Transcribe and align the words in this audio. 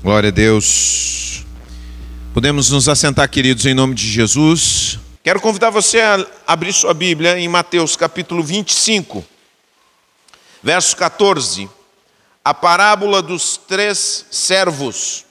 Glória 0.00 0.28
a 0.28 0.30
Deus. 0.30 1.44
Podemos 2.32 2.70
nos 2.70 2.88
assentar, 2.88 3.28
queridos, 3.28 3.66
em 3.66 3.74
nome 3.74 3.96
de 3.96 4.08
Jesus. 4.08 4.96
Quero 5.24 5.40
convidar 5.40 5.70
você 5.70 6.00
a 6.00 6.24
abrir 6.46 6.72
sua 6.72 6.94
Bíblia 6.94 7.36
em 7.36 7.48
Mateus 7.48 7.96
capítulo 7.96 8.40
25, 8.40 9.24
verso 10.62 10.96
14. 10.96 11.68
A 12.44 12.54
parábola 12.54 13.20
dos 13.20 13.56
três 13.56 14.24
servos. 14.30 15.24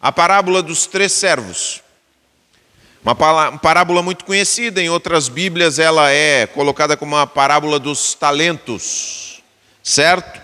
A 0.00 0.12
parábola 0.12 0.62
dos 0.62 0.84
três 0.84 1.12
servos. 1.12 1.80
Uma 3.02 3.14
parábola 3.58 4.02
muito 4.02 4.26
conhecida, 4.26 4.82
em 4.82 4.90
outras 4.90 5.30
Bíblias 5.30 5.78
ela 5.78 6.10
é 6.10 6.46
colocada 6.46 6.98
como 6.98 7.16
a 7.16 7.26
parábola 7.26 7.78
dos 7.78 8.12
talentos, 8.12 9.42
certo? 9.82 10.38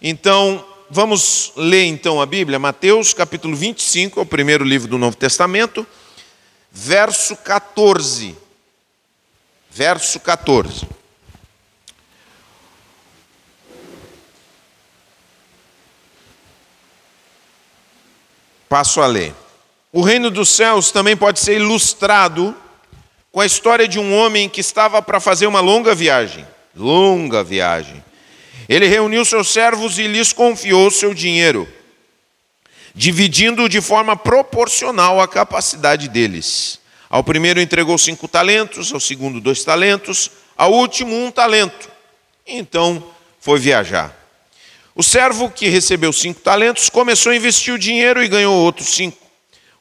Então, 0.00 0.64
vamos 0.92 1.52
ler 1.56 1.86
então 1.86 2.20
a 2.20 2.26
Bíblia, 2.26 2.58
Mateus 2.58 3.14
capítulo 3.14 3.56
25, 3.56 4.20
é 4.20 4.22
o 4.22 4.26
primeiro 4.26 4.62
livro 4.62 4.86
do 4.88 4.98
Novo 4.98 5.16
Testamento, 5.16 5.86
verso 6.70 7.34
14. 7.34 8.36
Verso 9.70 10.20
14. 10.20 10.86
Passo 18.68 19.00
a 19.00 19.06
ler. 19.06 19.34
O 19.90 20.02
reino 20.02 20.30
dos 20.30 20.50
céus 20.50 20.90
também 20.90 21.16
pode 21.16 21.40
ser 21.40 21.56
ilustrado 21.56 22.54
com 23.30 23.40
a 23.40 23.46
história 23.46 23.88
de 23.88 23.98
um 23.98 24.14
homem 24.14 24.46
que 24.46 24.60
estava 24.60 25.00
para 25.00 25.20
fazer 25.20 25.46
uma 25.46 25.60
longa 25.60 25.94
viagem. 25.94 26.46
Longa 26.76 27.42
viagem 27.42 28.04
ele 28.68 28.86
reuniu 28.86 29.24
seus 29.24 29.48
servos 29.48 29.98
e 29.98 30.06
lhes 30.06 30.32
confiou 30.32 30.90
seu 30.90 31.12
dinheiro, 31.14 31.68
dividindo-o 32.94 33.68
de 33.68 33.80
forma 33.80 34.16
proporcional 34.16 35.20
à 35.20 35.28
capacidade 35.28 36.08
deles. 36.08 36.80
Ao 37.08 37.22
primeiro 37.22 37.60
entregou 37.60 37.98
cinco 37.98 38.26
talentos, 38.26 38.92
ao 38.92 39.00
segundo 39.00 39.40
dois 39.40 39.64
talentos, 39.64 40.30
ao 40.56 40.72
último 40.72 41.14
um 41.14 41.30
talento. 41.30 41.90
Então 42.46 43.04
foi 43.40 43.58
viajar. 43.58 44.16
O 44.94 45.02
servo 45.02 45.50
que 45.50 45.68
recebeu 45.68 46.12
cinco 46.12 46.40
talentos 46.40 46.88
começou 46.88 47.32
a 47.32 47.36
investir 47.36 47.74
o 47.74 47.78
dinheiro 47.78 48.22
e 48.22 48.28
ganhou 48.28 48.54
outros 48.54 48.94
cinco. 48.94 49.18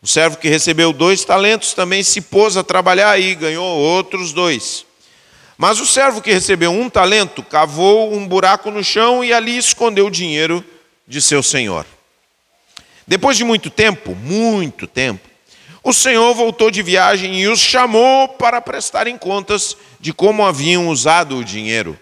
O 0.02 0.08
servo 0.08 0.38
que 0.38 0.50
recebeu 0.50 0.92
dois 0.92 1.24
talentos 1.24 1.74
também 1.74 2.02
se 2.02 2.22
pôs 2.22 2.58
a 2.58 2.64
trabalhar 2.64 3.20
e 3.20 3.36
ganhou 3.36 3.78
outros 3.78 4.34
dois. 4.34 4.86
Mas 5.62 5.80
o 5.80 5.86
servo 5.86 6.24
que 6.24 6.34
recebeu 6.34 6.72
um 6.72 6.90
talento 6.90 7.44
cavou 7.44 8.16
um 8.16 8.28
buraco 8.28 8.72
no 8.72 8.84
chão 8.84 9.24
e 9.24 9.32
ali 9.32 9.56
escondeu 9.56 10.08
o 10.08 10.10
dinheiro 10.10 10.66
de 11.08 11.22
seu 11.22 11.44
senhor. 11.44 11.86
Depois 13.06 13.38
de 13.38 13.44
muito 13.44 13.70
tempo, 13.70 14.16
muito 14.16 14.88
tempo, 14.88 15.30
o 15.84 15.94
senhor 15.94 16.34
voltou 16.34 16.72
de 16.72 16.82
viagem 16.82 17.40
e 17.40 17.48
os 17.48 17.60
chamou 17.60 18.28
para 18.28 18.60
prestarem 18.60 19.16
contas 19.20 19.78
de 20.00 20.12
como 20.12 20.44
haviam 20.44 20.88
usado 20.88 21.38
o 21.38 21.46
dinheiro. 21.46 21.96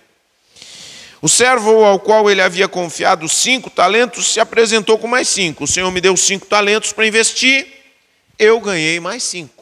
O 1.21 1.27
servo 1.27 1.83
ao 1.83 1.99
qual 1.99 2.31
ele 2.31 2.41
havia 2.41 2.69
confiado 2.69 3.27
cinco 3.27 3.69
talentos 3.69 4.31
se 4.31 4.39
apresentou 4.39 4.97
com 4.97 5.05
mais 5.05 5.27
cinco. 5.27 5.65
O 5.65 5.67
senhor 5.67 5.91
me 5.91 5.99
deu 5.99 6.15
cinco 6.15 6.45
talentos 6.45 6.93
para 6.93 7.05
investir, 7.05 7.67
eu 8.39 8.57
ganhei 8.61 9.01
mais 9.01 9.21
cinco. 9.21 9.58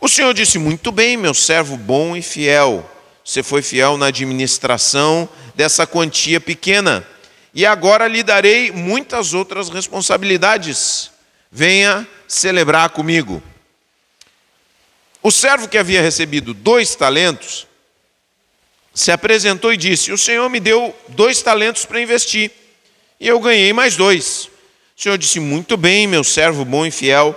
O 0.00 0.08
Senhor 0.08 0.34
disse: 0.34 0.58
Muito 0.58 0.92
bem, 0.92 1.16
meu 1.16 1.34
servo 1.34 1.76
bom 1.76 2.16
e 2.16 2.22
fiel. 2.22 2.88
Você 3.24 3.42
foi 3.42 3.62
fiel 3.62 3.96
na 3.96 4.06
administração 4.06 5.28
dessa 5.54 5.86
quantia 5.86 6.40
pequena, 6.40 7.06
e 7.52 7.66
agora 7.66 8.06
lhe 8.06 8.22
darei 8.22 8.70
muitas 8.70 9.34
outras 9.34 9.68
responsabilidades. 9.68 11.10
Venha 11.50 12.06
celebrar 12.28 12.90
comigo. 12.90 13.42
O 15.22 15.30
servo 15.30 15.68
que 15.68 15.78
havia 15.78 16.02
recebido 16.02 16.52
dois 16.52 16.94
talentos 16.94 17.66
se 18.94 19.10
apresentou 19.10 19.72
e 19.72 19.76
disse: 19.76 20.12
O 20.12 20.18
Senhor 20.18 20.48
me 20.50 20.60
deu 20.60 20.94
dois 21.08 21.42
talentos 21.42 21.84
para 21.84 22.00
investir, 22.00 22.50
e 23.18 23.26
eu 23.26 23.40
ganhei 23.40 23.72
mais 23.72 23.96
dois. 23.96 24.50
O 24.96 25.02
Senhor 25.02 25.16
disse: 25.16 25.40
Muito 25.40 25.76
bem, 25.76 26.06
meu 26.06 26.22
servo 26.22 26.64
bom 26.64 26.84
e 26.84 26.90
fiel 26.90 27.34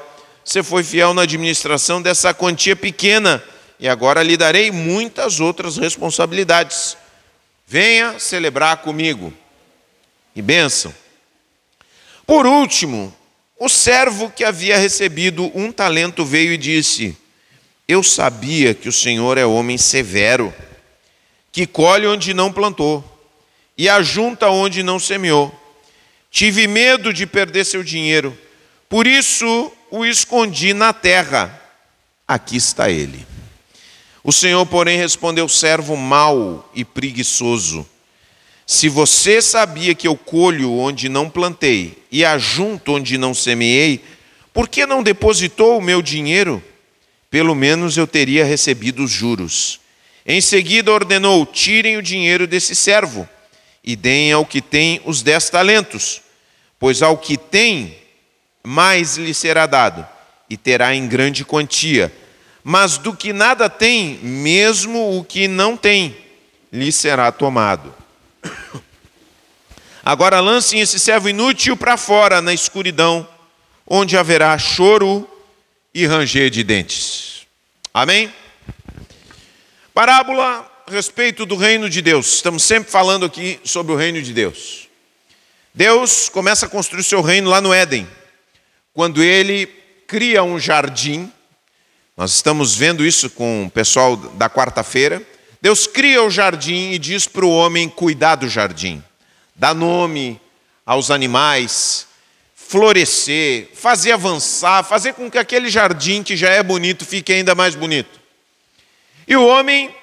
você 0.49 0.63
foi 0.63 0.83
fiel 0.83 1.13
na 1.13 1.21
administração 1.21 2.01
dessa 2.01 2.33
quantia 2.33 2.75
pequena, 2.75 3.43
e 3.79 3.87
agora 3.87 4.23
lhe 4.23 4.35
darei 4.35 4.71
muitas 4.71 5.39
outras 5.39 5.77
responsabilidades. 5.77 6.97
Venha 7.67 8.17
celebrar 8.17 8.77
comigo. 8.77 9.31
E 10.35 10.41
bênção. 10.41 10.91
Por 12.25 12.47
último, 12.47 13.15
o 13.59 13.69
servo 13.69 14.31
que 14.31 14.43
havia 14.43 14.75
recebido 14.75 15.51
um 15.53 15.71
talento 15.71 16.25
veio 16.25 16.51
e 16.53 16.57
disse: 16.57 17.15
Eu 17.87 18.01
sabia 18.01 18.73
que 18.73 18.89
o 18.89 18.93
Senhor 18.93 19.37
é 19.37 19.45
homem 19.45 19.77
severo, 19.77 20.51
que 21.51 21.67
colhe 21.67 22.07
onde 22.07 22.33
não 22.33 22.51
plantou 22.51 23.03
e 23.77 23.87
ajunta 23.87 24.49
onde 24.49 24.81
não 24.81 24.97
semeou. 24.97 25.53
Tive 26.31 26.65
medo 26.65 27.13
de 27.13 27.27
perder 27.27 27.65
seu 27.65 27.83
dinheiro, 27.83 28.35
por 28.89 29.05
isso 29.05 29.71
o 29.91 30.05
escondi 30.05 30.73
na 30.73 30.93
terra. 30.93 31.59
Aqui 32.27 32.57
está 32.57 32.89
ele. 32.89 33.25
O 34.23 34.31
Senhor, 34.31 34.65
porém, 34.65 34.97
respondeu: 34.97 35.47
servo 35.49 35.95
mau 35.95 36.69
e 36.73 36.85
preguiçoso. 36.85 37.87
Se 38.65 38.87
você 38.87 39.41
sabia 39.41 39.95
que 39.95 40.07
eu 40.07 40.15
colho 40.15 40.73
onde 40.73 41.09
não 41.09 41.27
plantei 41.27 42.03
e 42.11 42.23
ajunto 42.23 42.93
onde 42.93 43.17
não 43.17 43.33
semeei, 43.33 44.03
por 44.53 44.67
que 44.67 44.85
não 44.85 45.01
depositou 45.01 45.79
o 45.79 45.81
meu 45.81 46.03
dinheiro? 46.03 46.63
Pelo 47.31 47.55
menos 47.55 47.97
eu 47.97 48.05
teria 48.05 48.45
recebido 48.45 49.03
os 49.03 49.11
juros. 49.11 49.79
Em 50.25 50.41
seguida 50.41 50.91
ordenou: 50.91 51.45
tirem 51.45 51.97
o 51.97 52.03
dinheiro 52.03 52.45
desse 52.45 52.75
servo 52.75 53.27
e 53.83 53.95
deem 53.95 54.31
ao 54.31 54.45
que 54.45 54.61
tem 54.61 55.01
os 55.05 55.23
dez 55.23 55.49
talentos, 55.49 56.21
pois 56.77 57.01
ao 57.01 57.17
que 57.17 57.37
tem 57.37 57.95
mais 58.63 59.17
lhe 59.17 59.33
será 59.33 59.65
dado, 59.65 60.05
e 60.49 60.57
terá 60.57 60.93
em 60.93 61.07
grande 61.07 61.45
quantia. 61.45 62.13
Mas 62.63 62.97
do 62.97 63.15
que 63.15 63.31
nada 63.31 63.69
tem, 63.69 64.17
mesmo 64.17 65.17
o 65.17 65.23
que 65.23 65.47
não 65.47 65.77
tem, 65.77 66.15
lhe 66.71 66.91
será 66.91 67.31
tomado. 67.31 67.93
Agora 70.03 70.39
lancem 70.39 70.81
esse 70.81 70.99
servo 70.99 71.29
inútil 71.29 71.77
para 71.77 71.97
fora, 71.97 72.41
na 72.41 72.53
escuridão, 72.53 73.27
onde 73.87 74.17
haverá 74.17 74.57
choro 74.57 75.27
e 75.93 76.05
ranger 76.05 76.49
de 76.49 76.63
dentes. 76.63 77.47
Amém? 77.93 78.31
Parábola 79.93 80.69
a 80.85 80.91
respeito 80.91 81.45
do 81.45 81.55
reino 81.55 81.89
de 81.89 82.01
Deus. 82.01 82.35
Estamos 82.35 82.63
sempre 82.63 82.91
falando 82.91 83.25
aqui 83.25 83.59
sobre 83.63 83.93
o 83.93 83.95
reino 83.95 84.21
de 84.21 84.33
Deus. 84.33 84.87
Deus 85.73 86.29
começa 86.29 86.65
a 86.65 86.69
construir 86.69 87.03
seu 87.03 87.21
reino 87.21 87.49
lá 87.49 87.61
no 87.61 87.73
Éden 87.73 88.07
quando 88.93 89.23
ele 89.23 89.67
cria 90.07 90.43
um 90.43 90.59
jardim, 90.59 91.31
nós 92.17 92.33
estamos 92.33 92.75
vendo 92.75 93.05
isso 93.05 93.29
com 93.29 93.65
o 93.65 93.71
pessoal 93.71 94.17
da 94.17 94.49
quarta-feira. 94.49 95.21
Deus 95.61 95.87
cria 95.87 96.23
o 96.23 96.29
jardim 96.29 96.91
e 96.91 96.99
diz 96.99 97.27
para 97.27 97.45
o 97.45 97.51
homem 97.51 97.87
cuidar 97.87 98.35
do 98.35 98.49
jardim, 98.49 99.03
dar 99.55 99.73
nome 99.73 100.39
aos 100.85 101.11
animais, 101.11 102.07
florescer, 102.55 103.69
fazer 103.73 104.11
avançar, 104.11 104.83
fazer 104.83 105.13
com 105.13 105.29
que 105.29 105.37
aquele 105.37 105.69
jardim 105.69 106.23
que 106.23 106.35
já 106.35 106.49
é 106.49 106.61
bonito 106.61 107.05
fique 107.05 107.31
ainda 107.31 107.55
mais 107.55 107.75
bonito. 107.75 108.19
E 109.27 109.35
o 109.35 109.45
homem 109.45 109.93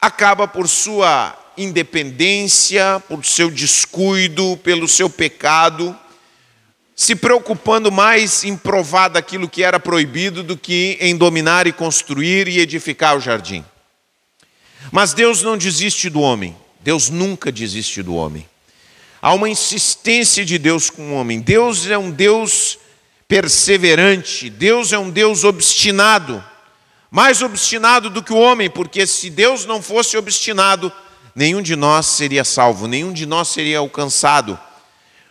acaba 0.00 0.46
por 0.46 0.68
sua 0.68 1.36
independência, 1.56 3.02
por 3.08 3.24
seu 3.24 3.50
descuido, 3.50 4.58
pelo 4.62 4.88
seu 4.88 5.10
pecado, 5.10 5.98
se 7.00 7.16
preocupando 7.16 7.90
mais 7.90 8.44
em 8.44 8.54
provar 8.54 9.08
daquilo 9.08 9.48
que 9.48 9.64
era 9.64 9.80
proibido 9.80 10.42
do 10.42 10.54
que 10.54 10.98
em 11.00 11.16
dominar 11.16 11.66
e 11.66 11.72
construir 11.72 12.46
e 12.46 12.60
edificar 12.60 13.16
o 13.16 13.20
jardim. 13.20 13.64
Mas 14.92 15.14
Deus 15.14 15.40
não 15.40 15.56
desiste 15.56 16.10
do 16.10 16.20
homem, 16.20 16.54
Deus 16.82 17.08
nunca 17.08 17.50
desiste 17.50 18.02
do 18.02 18.14
homem. 18.14 18.46
Há 19.22 19.32
uma 19.32 19.48
insistência 19.48 20.44
de 20.44 20.58
Deus 20.58 20.90
com 20.90 21.12
o 21.12 21.14
homem. 21.14 21.40
Deus 21.40 21.86
é 21.86 21.96
um 21.96 22.10
Deus 22.10 22.78
perseverante, 23.26 24.50
Deus 24.50 24.92
é 24.92 24.98
um 24.98 25.08
Deus 25.08 25.42
obstinado, 25.42 26.44
mais 27.10 27.40
obstinado 27.40 28.10
do 28.10 28.22
que 28.22 28.34
o 28.34 28.38
homem, 28.38 28.68
porque 28.68 29.06
se 29.06 29.30
Deus 29.30 29.64
não 29.64 29.80
fosse 29.80 30.18
obstinado, 30.18 30.92
nenhum 31.34 31.62
de 31.62 31.76
nós 31.76 32.04
seria 32.04 32.44
salvo, 32.44 32.86
nenhum 32.86 33.10
de 33.10 33.24
nós 33.24 33.48
seria 33.48 33.78
alcançado 33.78 34.60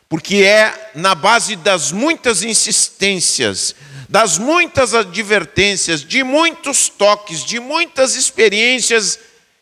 porque 0.10 0.38
é 0.38 0.92
na 0.96 1.14
base 1.14 1.56
das 1.56 1.92
muitas 1.92 2.42
insistências, 2.42 3.76
das 4.10 4.40
muitas 4.40 4.96
advertências, 4.96 6.04
de 6.04 6.24
muitos 6.24 6.90
toques, 6.90 7.46
de 7.46 7.60
muitas 7.60 8.16
experiências, 8.16 9.20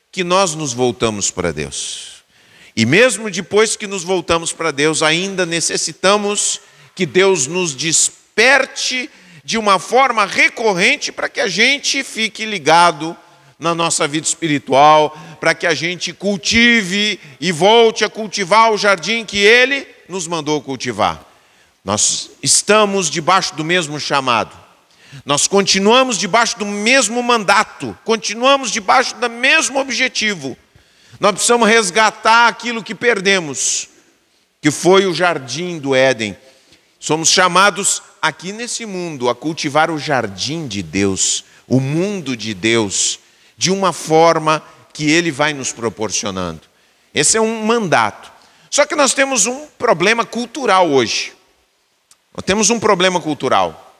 que 0.09 0.23
nós 0.23 0.55
nos 0.55 0.71
voltamos 0.71 1.29
para 1.29 1.51
Deus. 1.51 2.23
E 2.73 2.85
mesmo 2.85 3.29
depois 3.29 3.75
que 3.75 3.85
nos 3.85 4.05
voltamos 4.05 4.53
para 4.53 4.71
Deus, 4.71 5.03
ainda 5.03 5.45
necessitamos 5.45 6.61
que 6.95 7.05
Deus 7.05 7.45
nos 7.45 7.75
desperte 7.75 9.09
de 9.43 9.57
uma 9.57 9.79
forma 9.79 10.25
recorrente 10.25 11.11
para 11.11 11.27
que 11.27 11.41
a 11.41 11.47
gente 11.47 12.03
fique 12.03 12.45
ligado 12.45 13.17
na 13.59 13.75
nossa 13.75 14.07
vida 14.07 14.25
espiritual, 14.25 15.17
para 15.41 15.53
que 15.53 15.67
a 15.67 15.73
gente 15.73 16.13
cultive 16.13 17.19
e 17.41 17.51
volte 17.51 18.05
a 18.05 18.09
cultivar 18.09 18.71
o 18.71 18.77
jardim 18.77 19.25
que 19.25 19.39
Ele 19.39 19.96
nos 20.09 20.27
mandou 20.27 20.61
cultivar. 20.61 21.23
Nós 21.83 22.31
estamos 22.43 23.09
debaixo 23.09 23.55
do 23.55 23.63
mesmo 23.63 23.99
chamado, 23.99 24.55
nós 25.25 25.47
continuamos 25.47 26.17
debaixo 26.17 26.57
do 26.59 26.65
mesmo 26.65 27.21
mandato, 27.23 27.97
continuamos 28.03 28.71
debaixo 28.71 29.15
do 29.15 29.29
mesmo 29.29 29.79
objetivo. 29.79 30.57
Nós 31.19 31.31
precisamos 31.31 31.67
resgatar 31.67 32.47
aquilo 32.47 32.83
que 32.83 32.93
perdemos, 32.93 33.87
que 34.61 34.69
foi 34.69 35.05
o 35.05 35.13
jardim 35.13 35.79
do 35.79 35.95
Éden. 35.95 36.37
Somos 36.99 37.29
chamados 37.29 38.01
aqui 38.21 38.51
nesse 38.51 38.85
mundo 38.85 39.29
a 39.29 39.35
cultivar 39.35 39.89
o 39.89 39.97
jardim 39.97 40.67
de 40.67 40.83
Deus, 40.83 41.45
o 41.67 41.79
mundo 41.79 42.35
de 42.35 42.53
Deus, 42.53 43.19
de 43.57 43.71
uma 43.71 43.93
forma 43.93 44.61
que 44.93 45.09
Ele 45.09 45.31
vai 45.31 45.53
nos 45.53 45.71
proporcionando. 45.71 46.61
Esse 47.13 47.37
é 47.37 47.41
um 47.41 47.65
mandato. 47.65 48.31
Só 48.69 48.85
que 48.85 48.95
nós 48.95 49.13
temos 49.13 49.45
um 49.45 49.67
problema 49.77 50.25
cultural 50.25 50.89
hoje. 50.89 51.33
Nós 52.35 52.43
temos 52.45 52.69
um 52.69 52.79
problema 52.79 53.19
cultural. 53.19 53.95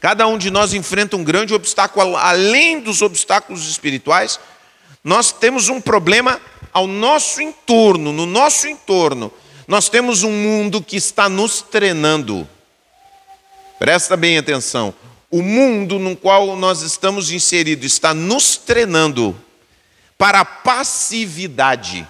Cada 0.00 0.26
um 0.26 0.38
de 0.38 0.50
nós 0.50 0.72
enfrenta 0.72 1.16
um 1.16 1.24
grande 1.24 1.54
obstáculo, 1.54 2.16
além 2.16 2.80
dos 2.80 3.02
obstáculos 3.02 3.68
espirituais, 3.68 4.38
nós 5.02 5.32
temos 5.32 5.68
um 5.68 5.80
problema 5.80 6.40
ao 6.72 6.86
nosso 6.86 7.40
entorno, 7.40 8.12
no 8.12 8.26
nosso 8.26 8.68
entorno. 8.68 9.32
Nós 9.66 9.88
temos 9.88 10.22
um 10.22 10.30
mundo 10.30 10.82
que 10.82 10.96
está 10.96 11.28
nos 11.28 11.62
treinando. 11.62 12.48
Presta 13.78 14.16
bem 14.16 14.38
atenção. 14.38 14.94
O 15.30 15.42
mundo 15.42 15.98
no 15.98 16.16
qual 16.16 16.56
nós 16.56 16.82
estamos 16.82 17.30
inseridos 17.30 17.86
está 17.86 18.14
nos 18.14 18.56
treinando 18.56 19.36
para 20.16 20.40
a 20.40 20.44
passividade. 20.44 22.06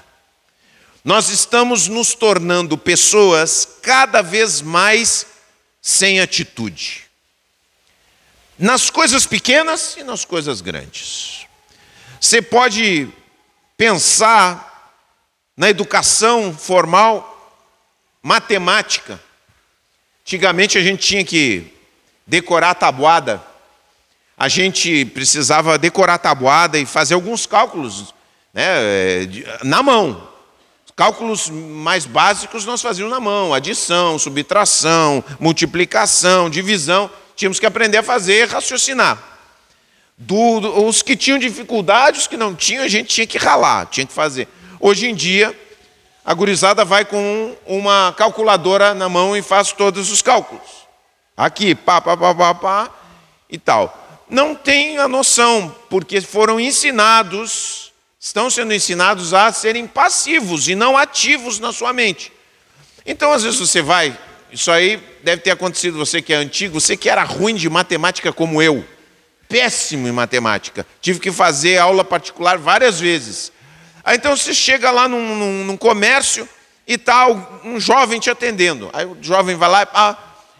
Nós 1.06 1.28
estamos 1.28 1.86
nos 1.86 2.14
tornando 2.14 2.76
pessoas 2.76 3.78
cada 3.80 4.22
vez 4.22 4.60
mais 4.60 5.24
sem 5.80 6.18
atitude. 6.18 7.04
Nas 8.58 8.90
coisas 8.90 9.24
pequenas 9.24 9.96
e 9.96 10.02
nas 10.02 10.24
coisas 10.24 10.60
grandes. 10.60 11.46
Você 12.20 12.42
pode 12.42 13.08
pensar 13.76 14.98
na 15.56 15.70
educação 15.70 16.52
formal, 16.52 17.56
matemática. 18.20 19.20
Antigamente 20.22 20.76
a 20.76 20.82
gente 20.82 21.06
tinha 21.06 21.24
que 21.24 21.72
decorar 22.26 22.70
a 22.70 22.74
tabuada. 22.74 23.40
A 24.36 24.48
gente 24.48 25.04
precisava 25.04 25.78
decorar 25.78 26.14
a 26.14 26.18
tabuada 26.18 26.76
e 26.80 26.84
fazer 26.84 27.14
alguns 27.14 27.46
cálculos 27.46 28.12
né, 28.52 28.74
na 29.62 29.84
mão. 29.84 30.34
Cálculos 30.96 31.50
mais 31.50 32.06
básicos 32.06 32.64
nós 32.64 32.80
fazíamos 32.80 33.12
na 33.12 33.20
mão: 33.20 33.52
adição, 33.52 34.18
subtração, 34.18 35.22
multiplicação, 35.38 36.48
divisão. 36.48 37.10
Tínhamos 37.36 37.60
que 37.60 37.66
aprender 37.66 37.98
a 37.98 38.02
fazer 38.02 38.48
raciocinar. 38.48 39.22
Do, 40.16 40.60
do, 40.60 40.86
os 40.86 41.02
que 41.02 41.14
tinham 41.14 41.38
dificuldade, 41.38 42.18
os 42.18 42.26
que 42.26 42.38
não 42.38 42.54
tinham, 42.54 42.82
a 42.82 42.88
gente 42.88 43.08
tinha 43.08 43.26
que 43.26 43.36
ralar, 43.36 43.84
tinha 43.86 44.06
que 44.06 44.12
fazer. 44.12 44.48
Hoje 44.80 45.06
em 45.06 45.14
dia, 45.14 45.54
a 46.24 46.32
gurizada 46.32 46.82
vai 46.82 47.04
com 47.04 47.54
uma 47.66 48.14
calculadora 48.16 48.94
na 48.94 49.06
mão 49.06 49.36
e 49.36 49.42
faz 49.42 49.72
todos 49.72 50.10
os 50.10 50.22
cálculos. 50.22 50.86
Aqui, 51.36 51.74
pá, 51.74 52.00
pá, 52.00 52.16
pá, 52.16 52.34
pá, 52.34 52.54
pá 52.54 52.90
e 53.50 53.58
tal. 53.58 54.24
Não 54.30 54.54
tem 54.54 54.96
a 54.96 55.06
noção, 55.06 55.76
porque 55.90 56.22
foram 56.22 56.58
ensinados, 56.58 57.85
estão 58.26 58.50
sendo 58.50 58.74
ensinados 58.74 59.32
a 59.32 59.52
serem 59.52 59.86
passivos 59.86 60.66
e 60.66 60.74
não 60.74 60.96
ativos 60.96 61.60
na 61.60 61.72
sua 61.72 61.92
mente. 61.92 62.32
Então, 63.06 63.32
às 63.32 63.44
vezes 63.44 63.56
você 63.56 63.80
vai, 63.80 64.18
isso 64.50 64.68
aí 64.68 65.00
deve 65.22 65.42
ter 65.42 65.52
acontecido, 65.52 65.96
você 65.96 66.20
que 66.20 66.32
é 66.32 66.36
antigo, 66.36 66.80
você 66.80 66.96
que 66.96 67.08
era 67.08 67.22
ruim 67.22 67.54
de 67.54 67.70
matemática 67.70 68.32
como 68.32 68.60
eu, 68.60 68.84
péssimo 69.48 70.08
em 70.08 70.12
matemática, 70.12 70.84
tive 71.00 71.20
que 71.20 71.30
fazer 71.30 71.78
aula 71.78 72.04
particular 72.04 72.58
várias 72.58 72.98
vezes. 72.98 73.52
Aí 74.02 74.16
então 74.16 74.36
você 74.36 74.52
chega 74.52 74.90
lá 74.90 75.06
num, 75.06 75.36
num, 75.36 75.64
num 75.64 75.76
comércio 75.76 76.48
e 76.84 76.98
tal, 76.98 77.60
um 77.62 77.78
jovem 77.78 78.18
te 78.18 78.28
atendendo. 78.28 78.90
Aí 78.92 79.06
o 79.06 79.16
jovem 79.20 79.54
vai 79.54 79.68
lá, 79.68 79.88
ah, 79.94 80.18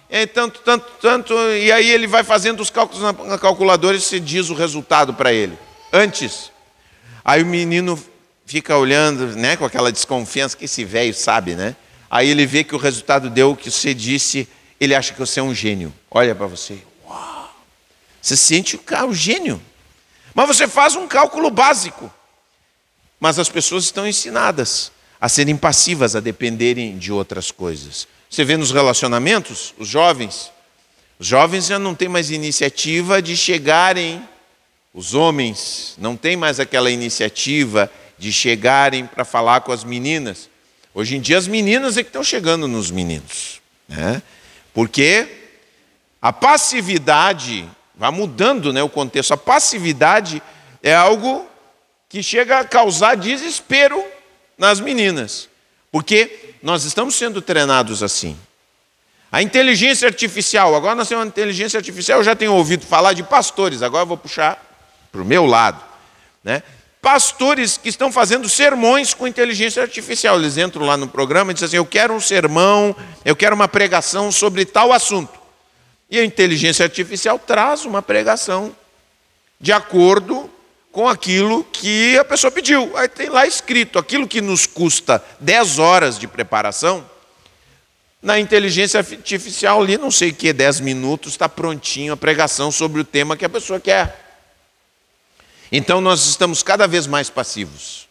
é 0.09 0.25
tanto, 0.25 0.61
tanto, 0.61 0.87
tanto, 1.03 1.35
e 1.35 1.73
aí 1.73 1.91
ele 1.91 2.07
vai 2.07 2.23
fazendo 2.23 2.61
os 2.61 2.71
cálculos 2.71 3.03
na, 3.03 3.13
na 3.13 3.39
calculadora 3.39 3.97
e 3.97 4.01
você 4.01 4.21
diz 4.21 4.51
o 4.51 4.55
resultado 4.55 5.13
para 5.13 5.33
ele. 5.33 5.59
Antes. 5.93 6.55
Aí 7.27 7.43
o 7.43 7.47
menino 7.47 8.01
fica 8.47 8.79
olhando, 8.79 9.35
né, 9.35 9.57
com 9.57 9.65
aquela 9.65 9.91
desconfiança 9.91 10.57
que 10.57 10.67
esse 10.67 10.85
velho 10.85 11.13
sabe, 11.13 11.57
né? 11.57 11.75
Aí 12.09 12.29
ele 12.29 12.47
vê 12.47 12.63
que 12.63 12.73
o 12.73 12.79
resultado 12.79 13.29
deu 13.29 13.51
o 13.51 13.57
que 13.57 13.69
você 13.69 13.93
disse, 13.93 14.49
ele 14.79 14.95
acha 14.95 15.13
que 15.13 15.19
você 15.19 15.41
é 15.41 15.43
um 15.43 15.53
gênio. 15.53 15.93
Olha 16.09 16.37
para 16.37 16.47
você. 16.47 16.79
Uau! 17.05 17.53
Você 18.23 18.37
sente 18.37 18.77
o, 18.77 19.09
o 19.09 19.13
gênio. 19.13 19.61
Mas 20.33 20.47
você 20.47 20.69
faz 20.69 20.95
um 20.95 21.09
cálculo 21.09 21.51
básico. 21.51 22.09
Mas 23.19 23.41
as 23.41 23.49
pessoas 23.49 23.83
estão 23.83 24.07
ensinadas 24.07 24.93
a 25.21 25.29
serem 25.29 25.57
passivas, 25.57 26.15
a 26.15 26.21
dependerem 26.21 26.97
de 26.97 27.11
outras 27.11 27.51
coisas. 27.51 28.07
Você 28.31 28.45
vê 28.45 28.57
nos 28.57 28.71
relacionamentos, 28.71 29.75
os 29.77 29.89
jovens, 29.89 30.53
os 31.19 31.27
jovens 31.27 31.67
já 31.67 31.79
não 31.79 31.93
têm 31.93 32.09
mais 32.09 32.31
iniciativa 32.31 33.21
de 33.21 33.37
chegarem, 33.37 34.23
os 34.97 35.13
homens 35.13 35.95
não 35.99 36.17
têm 36.17 36.39
mais 36.39 36.59
aquela 36.59 36.91
iniciativa 36.91 37.93
de 38.17 38.33
chegarem 38.33 39.05
para 39.05 39.27
falar 39.27 39.61
com 39.61 39.71
as 39.71 39.85
meninas. 39.85 40.49
Hoje 40.95 41.17
em 41.17 41.21
dia 41.21 41.37
as 41.37 41.47
meninas 41.47 41.99
é 41.99 42.03
que 42.03 42.09
estão 42.09 42.25
chegando 42.25 42.67
nos 42.67 42.91
meninos, 42.91 43.61
né? 43.87 44.23
Porque 44.73 45.29
a 46.21 46.33
passividade 46.33 47.69
vai 47.95 48.11
mudando, 48.11 48.73
né, 48.73 48.83
o 48.83 48.89
contexto. 48.89 49.35
A 49.35 49.37
passividade 49.37 50.43
é 50.83 50.95
algo 50.95 51.47
que 52.09 52.23
chega 52.23 52.61
a 52.61 52.65
causar 52.65 53.19
desespero 53.19 54.03
nas 54.57 54.81
meninas, 54.81 55.47
porque 55.93 56.55
nós 56.63 56.85
estamos 56.85 57.15
sendo 57.17 57.43
treinados 57.43 58.03
assim. 58.03 58.35
A 59.31 59.43
inteligência 59.43 60.09
artificial, 60.09 60.75
agora 60.75 60.95
nós 60.95 61.07
temos 61.07 61.23
uma 61.23 61.29
inteligência 61.29 61.77
artificial, 61.77 62.21
eu 62.21 62.25
já 62.25 62.35
tenho 62.35 62.55
ouvido 62.55 62.87
falar 62.87 63.13
de 63.13 63.23
pastores, 63.23 63.83
agora 63.83 64.05
eu 64.05 64.07
vou 64.09 64.17
puxar 64.17 64.66
para 65.17 65.23
o 65.23 65.27
meu 65.27 65.47
lado. 65.47 65.83
Né? 66.45 66.63
Pastores 67.01 67.79
que 67.79 67.89
estão 67.89 68.13
fazendo 68.13 68.49
sermões 68.49 69.15
com 69.15 69.27
inteligência 69.27 69.83
artificial, 69.83 70.39
eles 70.39 70.59
entram 70.59 70.85
lá 70.85 70.97
no 70.97 71.09
programa 71.09 71.51
e 71.51 71.55
dizem 71.55 71.69
assim: 71.69 71.77
Eu 71.77 71.87
quero 71.87 72.13
um 72.13 72.21
sermão, 72.21 72.95
eu 73.25 73.35
quero 73.35 73.55
uma 73.55 73.69
pregação 73.69 74.31
sobre 74.31 74.65
tal 74.67 74.93
assunto. 74.93 75.33
E 76.11 76.19
a 76.19 76.25
inteligência 76.25 76.85
artificial 76.85 77.39
traz 77.39 77.85
uma 77.85 78.03
pregação 78.03 78.77
de 79.59 79.73
acordo 79.73 80.51
com 80.93 81.09
aquilo 81.09 81.65
que 81.65 82.19
a 82.19 82.25
pessoa 82.25 82.51
pediu. 82.51 82.97
Aí 82.97 83.09
tem 83.09 83.29
lá 83.29 83.47
escrito: 83.47 83.99
aquilo 83.99 84.29
que 84.29 84.41
nos 84.41 84.67
custa 84.67 85.25
10 85.41 85.79
horas 85.79 86.19
de 86.19 86.27
preparação, 86.27 87.05
na 88.21 88.39
inteligência 88.39 88.99
artificial 88.99 89.81
ali, 89.81 89.97
não 89.97 90.11
sei 90.11 90.31
o 90.31 90.35
que, 90.35 90.53
10 90.53 90.81
minutos, 90.81 91.33
está 91.33 91.49
prontinho 91.49 92.13
a 92.13 92.17
pregação 92.17 92.71
sobre 92.73 93.01
o 93.01 93.05
tema 93.05 93.37
que 93.37 93.45
a 93.45 93.49
pessoa 93.49 93.79
quer. 93.79 94.26
Então 95.71 96.01
nós 96.01 96.27
estamos 96.27 96.63
cada 96.63 96.87
vez 96.87 97.07
mais 97.07 97.31
passivos. 97.31 98.09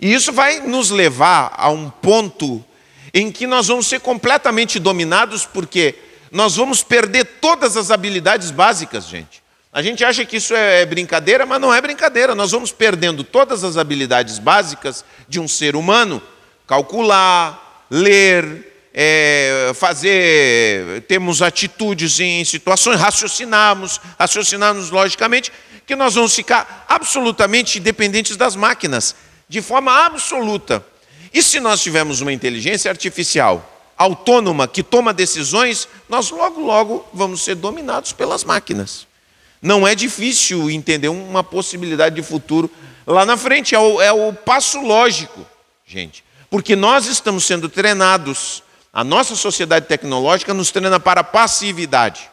E 0.00 0.12
isso 0.12 0.32
vai 0.32 0.60
nos 0.60 0.90
levar 0.90 1.52
a 1.56 1.70
um 1.70 1.90
ponto 1.90 2.64
em 3.12 3.32
que 3.32 3.46
nós 3.46 3.68
vamos 3.68 3.86
ser 3.86 4.00
completamente 4.00 4.78
dominados, 4.78 5.44
porque 5.44 5.94
nós 6.30 6.56
vamos 6.56 6.82
perder 6.82 7.24
todas 7.40 7.76
as 7.76 7.90
habilidades 7.90 8.50
básicas, 8.50 9.06
gente. 9.06 9.42
A 9.72 9.82
gente 9.82 10.04
acha 10.04 10.24
que 10.24 10.36
isso 10.36 10.54
é 10.54 10.84
brincadeira, 10.86 11.44
mas 11.44 11.60
não 11.60 11.72
é 11.72 11.80
brincadeira. 11.80 12.34
Nós 12.34 12.50
vamos 12.52 12.72
perdendo 12.72 13.22
todas 13.22 13.64
as 13.64 13.76
habilidades 13.76 14.38
básicas 14.38 15.04
de 15.28 15.38
um 15.40 15.48
ser 15.48 15.76
humano: 15.76 16.22
calcular, 16.66 17.84
ler, 17.90 18.67
é, 18.92 19.72
fazer, 19.74 21.02
temos 21.02 21.42
atitudes 21.42 22.18
em 22.20 22.44
situações, 22.44 23.00
raciocinarmos, 23.00 24.00
raciocinarmos 24.18 24.90
logicamente, 24.90 25.52
que 25.86 25.96
nós 25.96 26.14
vamos 26.14 26.34
ficar 26.34 26.84
absolutamente 26.88 27.80
dependentes 27.80 28.36
das 28.36 28.56
máquinas, 28.56 29.14
de 29.48 29.62
forma 29.62 30.04
absoluta. 30.04 30.84
E 31.32 31.42
se 31.42 31.60
nós 31.60 31.82
tivermos 31.82 32.20
uma 32.20 32.32
inteligência 32.32 32.90
artificial 32.90 33.74
autônoma 33.96 34.68
que 34.68 34.82
toma 34.82 35.12
decisões, 35.12 35.88
nós 36.08 36.30
logo, 36.30 36.60
logo 36.60 37.06
vamos 37.12 37.42
ser 37.42 37.56
dominados 37.56 38.12
pelas 38.12 38.44
máquinas. 38.44 39.06
Não 39.60 39.86
é 39.86 39.94
difícil 39.94 40.70
entender 40.70 41.08
uma 41.08 41.42
possibilidade 41.42 42.14
de 42.14 42.22
futuro 42.22 42.70
lá 43.04 43.26
na 43.26 43.36
frente, 43.36 43.74
é 43.74 43.78
o, 43.78 44.00
é 44.00 44.12
o 44.12 44.32
passo 44.32 44.80
lógico, 44.80 45.44
gente. 45.84 46.22
Porque 46.48 46.76
nós 46.76 47.06
estamos 47.06 47.44
sendo 47.44 47.68
treinados 47.68 48.62
A 48.98 49.04
nossa 49.04 49.36
sociedade 49.36 49.86
tecnológica 49.86 50.52
nos 50.52 50.72
treina 50.72 50.98
para 50.98 51.22
passividade. 51.22 52.28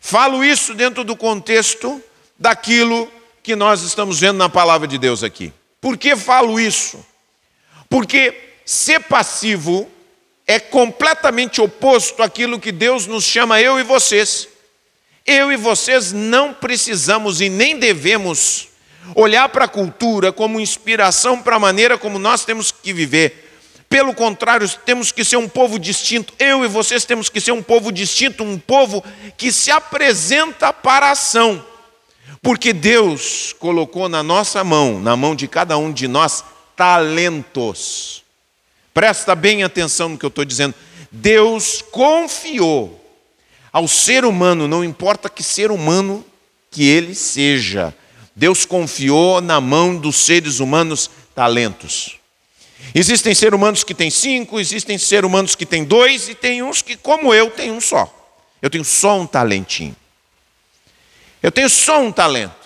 Falo 0.00 0.42
isso 0.42 0.74
dentro 0.74 1.04
do 1.04 1.14
contexto 1.14 2.02
daquilo 2.36 3.08
que 3.40 3.54
nós 3.54 3.82
estamos 3.82 4.18
vendo 4.18 4.36
na 4.36 4.48
palavra 4.48 4.88
de 4.88 4.98
Deus 4.98 5.22
aqui. 5.22 5.52
Por 5.80 5.96
que 5.96 6.16
falo 6.16 6.58
isso? 6.58 7.06
Porque 7.88 8.34
ser 8.66 9.04
passivo 9.04 9.88
é 10.44 10.58
completamente 10.58 11.60
oposto 11.60 12.20
àquilo 12.20 12.58
que 12.58 12.72
Deus 12.72 13.06
nos 13.06 13.22
chama, 13.22 13.60
eu 13.60 13.78
e 13.78 13.84
vocês. 13.84 14.48
Eu 15.24 15.52
e 15.52 15.56
vocês 15.56 16.12
não 16.12 16.52
precisamos 16.52 17.40
e 17.40 17.48
nem 17.48 17.78
devemos 17.78 18.70
olhar 19.14 19.48
para 19.50 19.66
a 19.66 19.68
cultura 19.68 20.32
como 20.32 20.58
inspiração 20.58 21.40
para 21.40 21.54
a 21.54 21.60
maneira 21.60 21.96
como 21.96 22.18
nós 22.18 22.44
temos 22.44 22.72
que 22.72 22.92
viver. 22.92 23.43
Pelo 23.94 24.12
contrário, 24.12 24.68
temos 24.84 25.12
que 25.12 25.24
ser 25.24 25.36
um 25.36 25.48
povo 25.48 25.78
distinto. 25.78 26.34
Eu 26.36 26.64
e 26.64 26.68
vocês 26.68 27.04
temos 27.04 27.28
que 27.28 27.40
ser 27.40 27.52
um 27.52 27.62
povo 27.62 27.92
distinto, 27.92 28.42
um 28.42 28.58
povo 28.58 29.04
que 29.36 29.52
se 29.52 29.70
apresenta 29.70 30.72
para 30.72 31.06
a 31.06 31.10
ação. 31.12 31.64
Porque 32.42 32.72
Deus 32.72 33.54
colocou 33.56 34.08
na 34.08 34.20
nossa 34.20 34.64
mão, 34.64 34.98
na 34.98 35.16
mão 35.16 35.36
de 35.36 35.46
cada 35.46 35.78
um 35.78 35.92
de 35.92 36.08
nós, 36.08 36.42
talentos. 36.74 38.24
Presta 38.92 39.32
bem 39.36 39.62
atenção 39.62 40.08
no 40.08 40.18
que 40.18 40.24
eu 40.24 40.28
estou 40.28 40.44
dizendo. 40.44 40.74
Deus 41.08 41.80
confiou 41.80 43.00
ao 43.72 43.86
ser 43.86 44.24
humano, 44.24 44.66
não 44.66 44.82
importa 44.82 45.30
que 45.30 45.44
ser 45.44 45.70
humano 45.70 46.26
que 46.68 46.82
ele 46.82 47.14
seja, 47.14 47.94
Deus 48.34 48.64
confiou 48.64 49.40
na 49.40 49.60
mão 49.60 49.96
dos 49.96 50.16
seres 50.16 50.58
humanos 50.58 51.08
talentos. 51.32 52.23
Existem 52.92 53.34
seres 53.34 53.54
humanos 53.54 53.84
que 53.84 53.94
têm 53.94 54.10
cinco, 54.10 54.58
existem 54.58 54.98
seres 54.98 55.26
humanos 55.26 55.54
que 55.54 55.64
têm 55.64 55.84
dois, 55.84 56.28
e 56.28 56.34
tem 56.34 56.62
uns 56.62 56.82
que, 56.82 56.96
como 56.96 57.32
eu, 57.32 57.50
têm 57.50 57.70
um 57.70 57.80
só. 57.80 58.12
Eu 58.60 58.70
tenho 58.70 58.84
só 58.84 59.20
um 59.20 59.26
talentinho. 59.26 59.94
Eu 61.42 61.52
tenho 61.52 61.68
só 61.68 62.00
um 62.00 62.10
talento. 62.10 62.64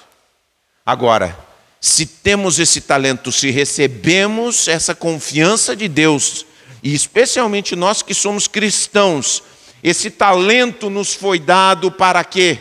Agora, 0.86 1.36
se 1.80 2.06
temos 2.06 2.58
esse 2.58 2.80
talento, 2.80 3.30
se 3.30 3.50
recebemos 3.50 4.68
essa 4.68 4.94
confiança 4.94 5.76
de 5.76 5.88
Deus, 5.88 6.46
e 6.82 6.94
especialmente 6.94 7.76
nós 7.76 8.02
que 8.02 8.14
somos 8.14 8.46
cristãos, 8.48 9.42
esse 9.82 10.10
talento 10.10 10.90
nos 10.90 11.14
foi 11.14 11.38
dado 11.38 11.90
para 11.90 12.24
quê? 12.24 12.58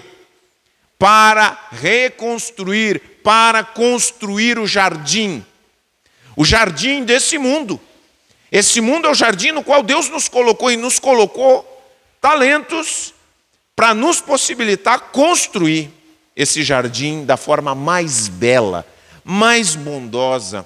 Para 0.99 1.67
reconstruir, 1.71 2.99
para 3.23 3.63
construir 3.63 4.57
o 4.59 4.67
jardim. 4.67 5.45
O 6.37 6.45
jardim 6.45 7.03
desse 7.03 7.39
mundo. 7.39 7.81
Esse 8.51 8.79
mundo 8.79 9.07
é 9.07 9.11
o 9.11 9.15
jardim 9.15 9.51
no 9.51 9.63
qual 9.63 9.81
Deus 9.81 10.07
nos 10.07 10.29
colocou 10.29 10.71
e 10.71 10.77
nos 10.77 10.99
colocou 10.99 11.65
talentos 12.21 13.11
para 13.75 13.95
nos 13.95 14.21
possibilitar 14.21 15.09
construir 15.11 15.91
esse 16.35 16.61
jardim 16.61 17.25
da 17.25 17.37
forma 17.37 17.73
mais 17.73 18.27
bela, 18.27 18.85
mais 19.23 19.75
bondosa, 19.75 20.63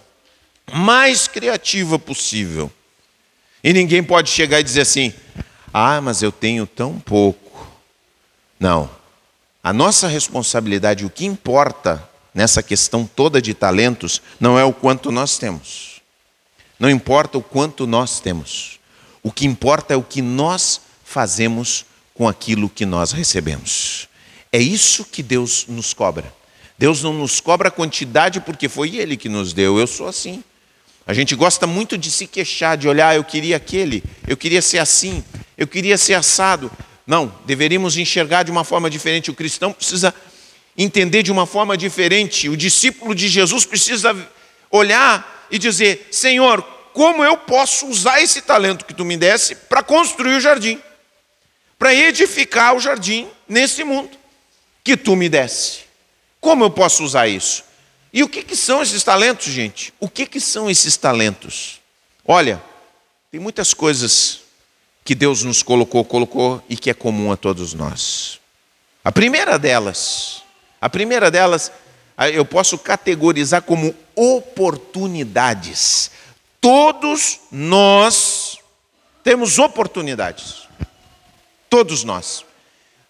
mais 0.74 1.30
criativa 1.30 1.98
possível. 1.98 2.70
E 3.64 3.72
ninguém 3.72 4.04
pode 4.04 4.30
chegar 4.30 4.60
e 4.60 4.64
dizer 4.64 4.82
assim: 4.82 5.14
ah, 5.74 6.02
mas 6.02 6.22
eu 6.22 6.34
tenho 6.34 6.68
tão 6.68 7.00
pouco. 7.00 7.66
Não. 8.60 8.90
A 9.64 9.72
nossa 9.72 10.10
responsabilidade, 10.10 11.06
o 11.06 11.10
que 11.10 11.26
importa 11.26 12.11
nessa 12.34 12.64
questão 12.64 13.06
toda 13.06 13.42
de 13.42 13.54
talentos, 13.54 14.22
não 14.40 14.58
é 14.58 14.64
o 14.64 14.74
quanto 14.74 15.12
nós 15.12 15.38
temos. 15.38 16.02
Não 16.80 16.90
importa 16.90 17.38
o 17.38 17.44
quanto 17.44 17.86
nós 17.86 18.20
temos. 18.20 18.80
O 19.22 19.32
que 19.32 19.46
importa 19.46 19.94
é 19.94 19.98
o 19.98 20.04
que 20.04 20.22
nós 20.22 20.82
fazemos 21.04 21.86
com 22.14 22.28
aquilo 22.28 22.70
que 22.70 22.86
nós 22.86 23.12
recebemos. 23.12 24.08
É 24.52 24.60
isso 24.60 25.06
que 25.06 25.22
Deus 25.22 25.66
nos 25.68 25.94
cobra. 25.94 26.34
Deus 26.78 27.04
não 27.04 27.14
nos 27.14 27.40
cobra 27.40 27.68
a 27.68 27.72
quantidade 27.72 28.42
porque 28.42 28.68
foi 28.68 28.96
Ele 28.96 29.16
que 29.16 29.30
nos 29.30 29.54
deu. 29.54 29.78
Eu 29.78 29.86
sou 29.86 30.08
assim. 30.08 30.44
A 31.06 31.14
gente 31.14 31.36
gosta 31.36 31.68
muito 31.68 31.98
de 31.98 32.10
se 32.10 32.26
queixar, 32.26 32.78
de 32.78 32.88
olhar, 32.88 33.16
eu 33.16 33.24
queria 33.24 33.58
aquele, 33.58 34.04
eu 34.28 34.38
queria 34.38 34.62
ser 34.62 34.78
assim, 34.78 35.24
eu 35.58 35.68
queria 35.68 35.98
ser 35.98 36.14
assado. 36.14 36.72
Não, 37.06 37.34
deveríamos 37.46 37.98
enxergar 37.98 38.44
de 38.44 38.52
uma 38.52 38.64
forma 38.64 38.90
diferente. 38.90 39.30
O 39.30 39.34
cristão 39.34 39.74
precisa 39.74 40.14
entender 40.78 41.24
de 41.24 41.32
uma 41.32 41.46
forma 41.46 41.78
diferente. 41.78 42.50
O 42.50 42.58
discípulo 42.58 43.14
de 43.14 43.28
Jesus 43.28 43.66
precisa 43.66 44.16
olhar 44.70 45.48
e 45.52 45.58
dizer: 45.58 46.08
Senhor, 46.12 46.62
como 46.94 47.24
eu 47.24 47.38
posso 47.38 47.88
usar 47.88 48.22
esse 48.22 48.42
talento 48.42 48.86
que 48.86 48.94
tu 48.94 49.06
me 49.06 49.18
desse 49.18 49.56
para 49.56 49.84
construir 49.84 50.36
o 50.36 50.42
jardim, 50.42 50.80
para 51.78 51.94
edificar 51.94 52.76
o 52.76 52.80
jardim 52.80 53.28
nesse 53.48 53.84
mundo 53.84 54.18
que 54.84 54.98
tu 54.98 55.16
me 55.16 55.30
desse? 55.30 55.82
Como 56.40 56.64
eu 56.64 56.72
posso 56.72 57.04
usar 57.04 57.28
isso? 57.28 57.64
E 58.14 58.24
o 58.24 58.28
que, 58.28 58.44
que 58.44 58.56
são 58.56 58.82
esses 58.82 59.04
talentos, 59.04 59.54
gente? 59.54 59.94
O 60.00 60.10
que, 60.10 60.26
que 60.26 60.40
são 60.40 60.70
esses 60.70 60.98
talentos? 60.98 61.80
Olha, 62.28 62.62
tem 63.32 63.40
muitas 63.40 63.74
coisas 63.74 64.42
que 65.06 65.16
Deus 65.16 65.44
nos 65.44 65.64
colocou, 65.64 66.04
colocou 66.04 66.64
e 66.68 66.76
que 66.76 66.90
é 66.90 66.94
comum 66.94 67.32
a 67.32 67.38
todos 67.38 67.74
nós. 67.74 68.40
A 69.04 69.12
primeira 69.12 69.58
delas, 69.58 70.44
a 70.82 70.90
primeira 70.90 71.32
delas, 71.32 71.72
eu 72.34 72.44
posso 72.44 72.78
categorizar 72.78 73.62
como 73.62 73.96
oportunidades. 74.16 76.12
Todos 76.60 77.40
nós 77.52 78.58
temos 79.24 79.60
oportunidades. 79.60 80.68
Todos 81.70 82.04
nós. 82.04 82.44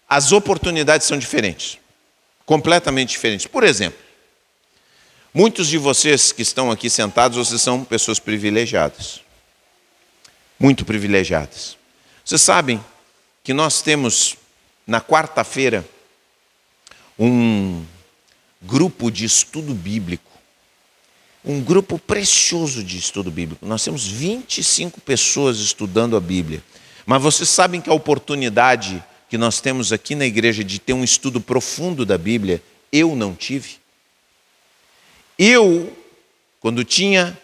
As 0.07 0.31
oportunidades 0.31 1.07
são 1.07 1.17
diferentes, 1.17 1.79
completamente 2.45 3.09
diferentes. 3.09 3.47
Por 3.47 3.63
exemplo, 3.63 4.11
Muitos 5.33 5.67
de 5.67 5.77
vocês 5.77 6.33
que 6.33 6.41
estão 6.41 6.69
aqui 6.69 6.89
sentados, 6.89 7.37
vocês 7.37 7.61
são 7.61 7.85
pessoas 7.85 8.19
privilegiadas. 8.19 9.21
Muito 10.59 10.83
privilegiadas. 10.83 11.77
Vocês 12.25 12.41
sabem 12.41 12.83
que 13.41 13.53
nós 13.53 13.81
temos 13.81 14.35
na 14.85 14.99
quarta-feira 14.99 15.87
um 17.23 17.85
grupo 18.59 19.11
de 19.11 19.25
estudo 19.25 19.75
bíblico. 19.75 20.31
Um 21.45 21.61
grupo 21.61 21.99
precioso 21.99 22.83
de 22.83 22.97
estudo 22.97 23.29
bíblico. 23.29 23.63
Nós 23.63 23.83
temos 23.83 24.07
25 24.07 24.99
pessoas 25.01 25.59
estudando 25.59 26.17
a 26.17 26.19
Bíblia. 26.19 26.63
Mas 27.05 27.21
vocês 27.21 27.47
sabem 27.47 27.79
que 27.79 27.91
a 27.91 27.93
oportunidade 27.93 29.03
que 29.29 29.37
nós 29.37 29.61
temos 29.61 29.93
aqui 29.93 30.15
na 30.15 30.25
igreja 30.25 30.63
de 30.63 30.79
ter 30.79 30.93
um 30.93 31.03
estudo 31.03 31.39
profundo 31.39 32.05
da 32.05 32.17
Bíblia, 32.17 32.61
eu 32.91 33.15
não 33.15 33.35
tive. 33.35 33.77
Eu, 35.37 35.95
quando 36.59 36.83
tinha 36.83 37.37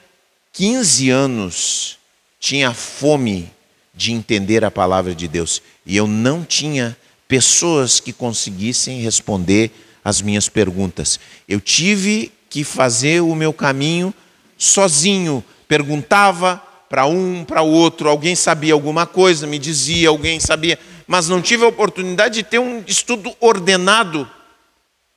15 0.53 1.09
anos, 1.11 1.99
tinha 2.39 2.73
fome 2.73 3.51
de 3.93 4.11
entender 4.11 4.65
a 4.65 4.71
palavra 4.71 5.13
de 5.13 5.27
Deus 5.27 5.61
e 5.85 5.95
eu 5.95 6.07
não 6.07 6.43
tinha 6.43 6.97
pessoas 7.27 7.99
que 7.99 8.13
conseguissem 8.13 9.01
responder 9.01 9.71
as 10.03 10.21
minhas 10.21 10.47
perguntas. 10.47 11.19
Eu 11.47 11.59
tive 11.59 12.31
que 12.49 12.63
fazer 12.63 13.21
o 13.21 13.35
meu 13.35 13.51
caminho 13.51 14.13
sozinho, 14.57 15.43
perguntava 15.67 16.63
para 16.89 17.05
um, 17.05 17.43
para 17.43 17.61
o 17.61 17.69
outro, 17.69 18.09
alguém 18.09 18.35
sabia 18.35 18.73
alguma 18.73 19.05
coisa, 19.05 19.45
me 19.45 19.59
dizia, 19.59 20.07
alguém 20.07 20.39
sabia, 20.39 20.79
mas 21.05 21.27
não 21.27 21.41
tive 21.41 21.65
a 21.65 21.67
oportunidade 21.67 22.35
de 22.35 22.43
ter 22.43 22.59
um 22.59 22.83
estudo 22.87 23.35
ordenado 23.41 24.29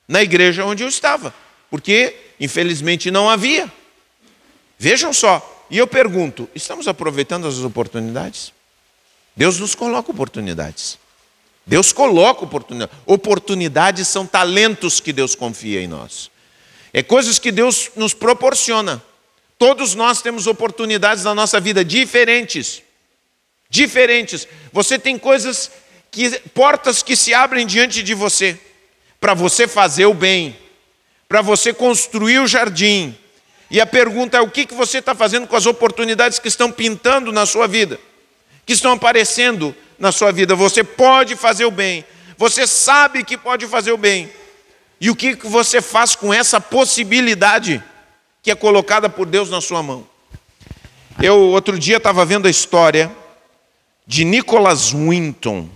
na 0.07 0.21
igreja 0.21 0.65
onde 0.65 0.83
eu 0.83 0.89
estava, 0.89 1.33
porque 1.69 2.13
Infelizmente 2.41 3.11
não 3.11 3.29
havia. 3.29 3.71
Vejam 4.79 5.13
só, 5.13 5.67
e 5.69 5.77
eu 5.77 5.85
pergunto: 5.85 6.49
estamos 6.55 6.87
aproveitando 6.87 7.47
as 7.47 7.59
oportunidades? 7.59 8.51
Deus 9.35 9.59
nos 9.59 9.75
coloca 9.75 10.11
oportunidades. 10.11 10.97
Deus 11.65 11.93
coloca 11.93 12.43
oportunidades. 12.43 12.97
Oportunidades 13.05 14.07
são 14.07 14.25
talentos 14.25 14.99
que 14.99 15.13
Deus 15.13 15.35
confia 15.35 15.81
em 15.81 15.87
nós. 15.87 16.31
É 16.93 17.01
coisas 17.01 17.39
que 17.39 17.51
Deus 17.51 17.91
nos 17.95 18.13
proporciona. 18.13 19.01
Todos 19.57 19.93
nós 19.95 20.21
temos 20.21 20.47
oportunidades 20.47 21.23
na 21.23 21.35
nossa 21.35 21.59
vida 21.59 21.85
diferentes. 21.85 22.81
Diferentes. 23.69 24.47
Você 24.73 24.97
tem 24.97 25.17
coisas 25.17 25.71
que 26.09 26.39
portas 26.49 27.01
que 27.01 27.15
se 27.15 27.33
abrem 27.33 27.65
diante 27.65 28.03
de 28.03 28.13
você 28.13 28.59
para 29.19 29.33
você 29.33 29.67
fazer 29.67 30.07
o 30.07 30.13
bem, 30.13 30.57
para 31.29 31.41
você 31.41 31.73
construir 31.73 32.39
o 32.39 32.47
jardim. 32.47 33.15
E 33.69 33.79
a 33.79 33.85
pergunta 33.85 34.37
é: 34.37 34.41
o 34.41 34.49
que 34.49 34.65
você 34.73 34.97
está 34.97 35.15
fazendo 35.15 35.47
com 35.47 35.55
as 35.55 35.65
oportunidades 35.65 36.39
que 36.39 36.49
estão 36.49 36.71
pintando 36.71 37.31
na 37.31 37.45
sua 37.45 37.67
vida, 37.67 37.97
que 38.65 38.73
estão 38.73 38.91
aparecendo 38.91 39.73
na 40.01 40.11
sua 40.11 40.31
vida? 40.31 40.55
Você 40.55 40.83
pode 40.83 41.35
fazer 41.35 41.63
o 41.63 41.71
bem, 41.71 42.03
você 42.35 42.65
sabe 42.65 43.23
que 43.23 43.37
pode 43.37 43.67
fazer 43.67 43.91
o 43.91 43.97
bem. 43.97 44.29
E 44.99 45.09
o 45.09 45.15
que 45.15 45.35
você 45.35 45.81
faz 45.81 46.15
com 46.15 46.33
essa 46.33 46.59
possibilidade 46.59 47.81
que 48.43 48.51
é 48.51 48.55
colocada 48.55 49.09
por 49.09 49.25
Deus 49.25 49.49
na 49.49 49.61
sua 49.61 49.81
mão? 49.81 50.07
Eu 51.21 51.37
outro 51.39 51.77
dia 51.77 51.97
estava 51.97 52.25
vendo 52.25 52.47
a 52.47 52.51
história 52.51 53.11
de 54.05 54.25
Nicholas 54.25 54.91
Winton, 54.91 55.69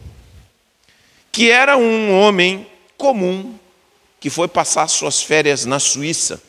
que 1.32 1.50
era 1.51 1.77
um 1.77 2.20
homem 2.20 2.67
comum 2.98 3.58
que 4.20 4.29
foi 4.29 4.48
passar 4.48 4.88
suas 4.88 5.22
férias 5.22 5.65
na 5.65 5.79
Suíça. 5.79 6.41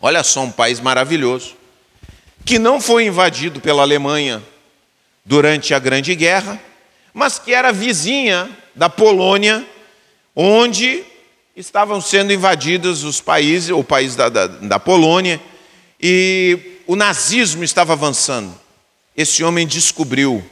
Olha 0.00 0.22
só, 0.22 0.42
um 0.42 0.52
país 0.52 0.78
maravilhoso, 0.78 1.56
que 2.44 2.58
não 2.58 2.80
foi 2.80 3.06
invadido 3.06 3.60
pela 3.60 3.82
Alemanha 3.82 4.42
durante 5.24 5.74
a 5.74 5.78
Grande 5.78 6.14
Guerra, 6.14 6.60
mas 7.12 7.38
que 7.38 7.52
era 7.52 7.72
vizinha 7.72 8.48
da 8.74 8.88
Polônia, 8.88 9.66
onde 10.34 11.04
estavam 11.56 12.00
sendo 12.00 12.32
invadidos 12.32 13.04
os 13.04 13.20
países, 13.20 13.70
o 13.70 13.84
país 13.84 14.16
da, 14.16 14.28
da, 14.28 14.46
da 14.46 14.78
Polônia, 14.80 15.40
e 16.00 16.78
o 16.86 16.96
nazismo 16.96 17.62
estava 17.62 17.92
avançando. 17.92 18.58
Esse 19.16 19.44
homem 19.44 19.66
descobriu 19.66 20.42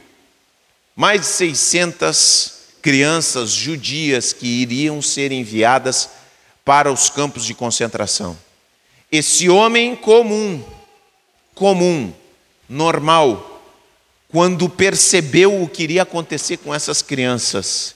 mais 0.95 1.21
de 1.21 1.27
600 1.27 2.59
crianças 2.81 3.51
judias 3.51 4.33
que 4.33 4.45
iriam 4.45 5.01
ser 5.01 5.31
enviadas 5.31 6.09
para 6.63 6.91
os 6.91 7.09
campos 7.09 7.45
de 7.45 7.53
concentração. 7.53 8.37
Esse 9.11 9.49
homem 9.49 9.95
comum, 9.95 10.63
comum, 11.55 12.13
normal, 12.67 13.48
quando 14.31 14.69
percebeu 14.69 15.61
o 15.61 15.67
que 15.67 15.83
iria 15.83 16.03
acontecer 16.03 16.57
com 16.57 16.73
essas 16.73 17.01
crianças, 17.01 17.95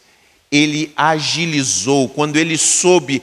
ele 0.51 0.91
agilizou, 0.95 2.09
quando 2.09 2.37
ele 2.37 2.57
soube, 2.57 3.21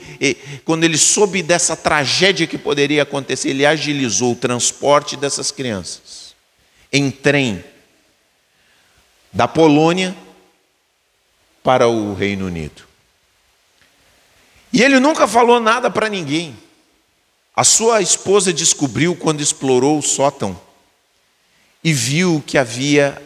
quando 0.65 0.83
ele 0.83 0.97
soube 0.97 1.41
dessa 1.41 1.75
tragédia 1.75 2.47
que 2.47 2.57
poderia 2.57 3.03
acontecer, 3.03 3.49
ele 3.49 3.65
agilizou 3.65 4.31
o 4.33 4.35
transporte 4.35 5.15
dessas 5.15 5.51
crianças 5.51 6.35
em 6.91 7.09
trem 7.09 7.63
da 9.31 9.47
Polônia 9.47 10.15
para 11.63 11.87
o 11.87 12.13
Reino 12.13 12.47
Unido. 12.47 12.83
E 14.73 14.81
ele 14.81 14.99
nunca 14.99 15.27
falou 15.27 15.59
nada 15.59 15.89
para 15.89 16.09
ninguém. 16.09 16.57
A 17.55 17.63
sua 17.63 18.01
esposa 18.01 18.53
descobriu 18.53 19.15
quando 19.15 19.41
explorou 19.41 19.99
o 19.99 20.01
sótão 20.01 20.59
e 21.83 21.93
viu 21.93 22.43
que 22.45 22.57
havia 22.57 23.21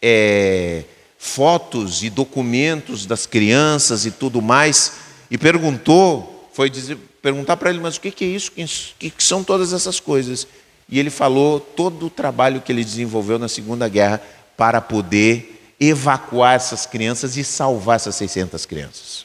é, 0.00 0.84
fotos 1.18 2.02
e 2.02 2.10
documentos 2.10 3.06
das 3.06 3.26
crianças 3.26 4.04
e 4.04 4.10
tudo 4.10 4.42
mais, 4.42 4.92
e 5.30 5.38
perguntou, 5.38 6.50
foi 6.52 6.68
dizer, 6.68 6.98
perguntar 7.22 7.56
para 7.56 7.70
ele, 7.70 7.78
mas 7.78 7.96
o 7.96 8.00
que 8.00 8.24
é 8.24 8.28
isso? 8.28 8.50
O 8.50 8.54
que 8.54 9.14
são 9.18 9.44
todas 9.44 9.72
essas 9.72 10.00
coisas? 10.00 10.46
E 10.88 10.98
ele 10.98 11.10
falou 11.10 11.60
todo 11.60 12.06
o 12.06 12.10
trabalho 12.10 12.60
que 12.60 12.72
ele 12.72 12.84
desenvolveu 12.84 13.38
na 13.38 13.48
Segunda 13.48 13.88
Guerra 13.88 14.20
para 14.56 14.80
poder 14.80 15.74
evacuar 15.80 16.54
essas 16.54 16.84
crianças 16.84 17.36
e 17.36 17.44
salvar 17.44 17.96
essas 17.96 18.16
600 18.16 18.66
crianças. 18.66 19.24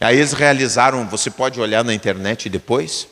Aí 0.00 0.16
eles 0.16 0.32
realizaram, 0.32 1.08
você 1.08 1.30
pode 1.30 1.60
olhar 1.60 1.84
na 1.84 1.94
internet 1.94 2.48
depois, 2.48 3.06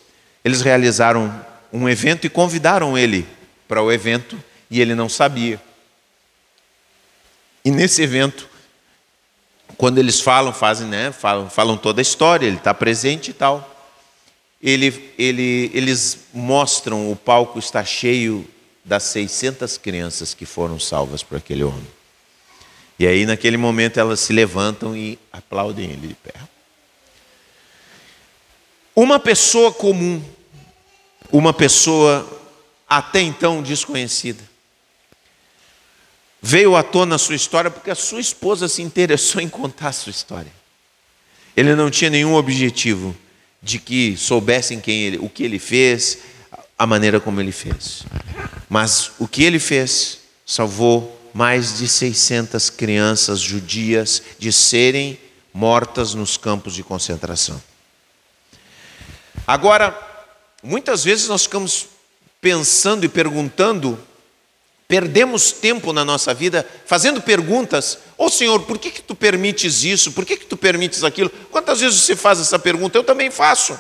eles 0.45 0.61
realizaram 0.61 1.33
um 1.73 1.89
evento 1.89 2.27
e 2.27 2.31
convidaram 2.31 2.99
ele 2.99 3.27
para 3.71 3.81
o 3.81 3.93
evento 3.93 4.37
e 4.69 4.81
ele 4.81 4.97
não 4.97 5.09
sabia. 5.09 5.63
E 7.65 7.71
nesse 7.71 8.03
evento, 8.03 8.49
quando 9.79 9.99
eles 9.99 10.21
falam, 10.21 10.53
fazem, 10.53 10.89
né, 10.89 11.13
falam, 11.13 11.49
falam 11.49 11.77
toda 11.77 12.01
a 12.01 12.03
história, 12.03 12.49
ele 12.49 12.57
está 12.57 12.75
presente 12.75 13.31
e 13.31 13.33
tal. 13.33 13.65
Ele, 14.61 15.15
ele, 15.17 15.71
eles 15.73 16.19
mostram 16.35 17.13
o 17.13 17.15
palco 17.15 17.61
está 17.61 17.85
cheio 17.85 18.45
das 18.85 19.05
600 19.05 19.79
crianças 19.79 20.35
que 20.35 20.45
foram 20.45 20.81
salvas 20.81 21.23
por 21.23 21.39
aquele 21.39 21.63
homem. 21.63 21.87
E 22.99 23.07
aí, 23.07 23.25
naquele 23.25 23.57
momento, 23.57 24.01
elas 24.01 24.19
se 24.19 24.33
levantam 24.33 24.97
e 24.97 25.17
aplaudem 25.33 25.93
ele 25.93 26.09
de 26.09 26.15
pé. 26.15 26.35
Uma 28.97 29.21
pessoa 29.21 29.73
comum, 29.73 30.21
uma 31.31 31.53
pessoa 31.53 32.40
até 32.91 33.21
então 33.21 33.63
desconhecida, 33.63 34.43
veio 36.43 36.75
à 36.75 36.83
tona 36.83 37.15
a 37.15 37.19
sua 37.19 37.37
história 37.37 37.71
porque 37.71 37.91
a 37.91 37.95
sua 37.95 38.21
esposa 38.21 38.67
se 38.67 38.83
interessou 38.83 39.39
em 39.41 39.49
contar 39.49 39.91
a 39.91 39.93
sua 39.93 40.11
história. 40.11 40.53
Ele 41.57 41.77
não 41.77 41.89
tinha 41.89 42.11
nenhum 42.11 42.35
objetivo 42.35 43.17
de 43.63 43.79
que 43.79 44.17
soubessem 44.17 44.81
quem 44.81 45.03
ele, 45.03 45.19
o 45.19 45.29
que 45.29 45.45
ele 45.45 45.59
fez, 45.61 46.19
a 46.77 46.87
maneira 46.87 47.21
como 47.21 47.41
ele 47.41 47.53
fez. 47.53 48.03
Mas 48.69 49.13
o 49.19 49.29
que 49.29 49.45
ele 49.45 49.59
fez 49.61 50.21
salvou 50.45 51.17
mais 51.33 51.79
de 51.79 51.87
600 51.87 52.71
crianças 52.71 53.39
judias 53.39 54.23
de 54.39 54.53
serem 54.53 55.19
mortas 55.53 56.15
nos 56.15 56.37
campos 56.37 56.75
de 56.75 56.83
concentração. 56.83 57.61
Agora, 59.47 59.97
muitas 60.63 61.05
vezes 61.05 61.29
nós 61.29 61.43
ficamos 61.43 61.87
pensando 62.41 63.05
e 63.05 63.09
perguntando, 63.09 63.99
perdemos 64.89 65.53
tempo 65.53 65.93
na 65.93 66.05
nossa 66.05 66.35
vida 66.35 66.67
fazendo 66.87 67.21
perguntas. 67.21 67.99
Ô 68.17 68.27
oh, 68.27 68.29
Senhor, 68.31 68.63
por 68.63 68.79
que, 68.79 68.91
que 68.91 69.03
tu 69.03 69.15
permites 69.15 69.85
isso? 69.85 70.13
Por 70.13 70.25
que, 70.25 70.37
que 70.37 70.47
tu 70.47 70.57
permites 70.57 71.05
aquilo? 71.05 71.31
Quantas 71.51 71.81
vezes 71.81 72.01
você 72.01 72.17
faz 72.17 72.41
essa 72.41 72.59
pergunta? 72.59 72.99
Eu 72.99 73.05
também 73.05 73.31
faço. 73.31 73.79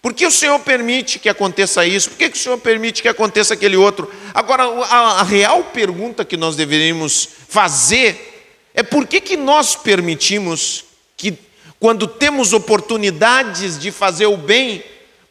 Por 0.00 0.14
que 0.14 0.24
o 0.24 0.30
Senhor 0.30 0.58
permite 0.60 1.18
que 1.18 1.28
aconteça 1.28 1.84
isso? 1.84 2.10
Por 2.10 2.18
que, 2.18 2.30
que 2.30 2.36
o 2.36 2.40
Senhor 2.40 2.58
permite 2.58 3.02
que 3.02 3.08
aconteça 3.08 3.54
aquele 3.54 3.76
outro? 3.76 4.08
Agora, 4.32 4.62
a, 4.62 5.20
a 5.20 5.22
real 5.24 5.64
pergunta 5.64 6.24
que 6.24 6.36
nós 6.36 6.54
deveríamos 6.54 7.28
fazer 7.48 8.54
é 8.72 8.84
por 8.84 9.06
que, 9.06 9.20
que 9.20 9.36
nós 9.36 9.74
permitimos 9.74 10.84
que, 11.16 11.36
quando 11.80 12.06
temos 12.06 12.52
oportunidades 12.52 13.78
de 13.78 13.90
fazer 13.90 14.26
o 14.26 14.36
bem, 14.36 14.84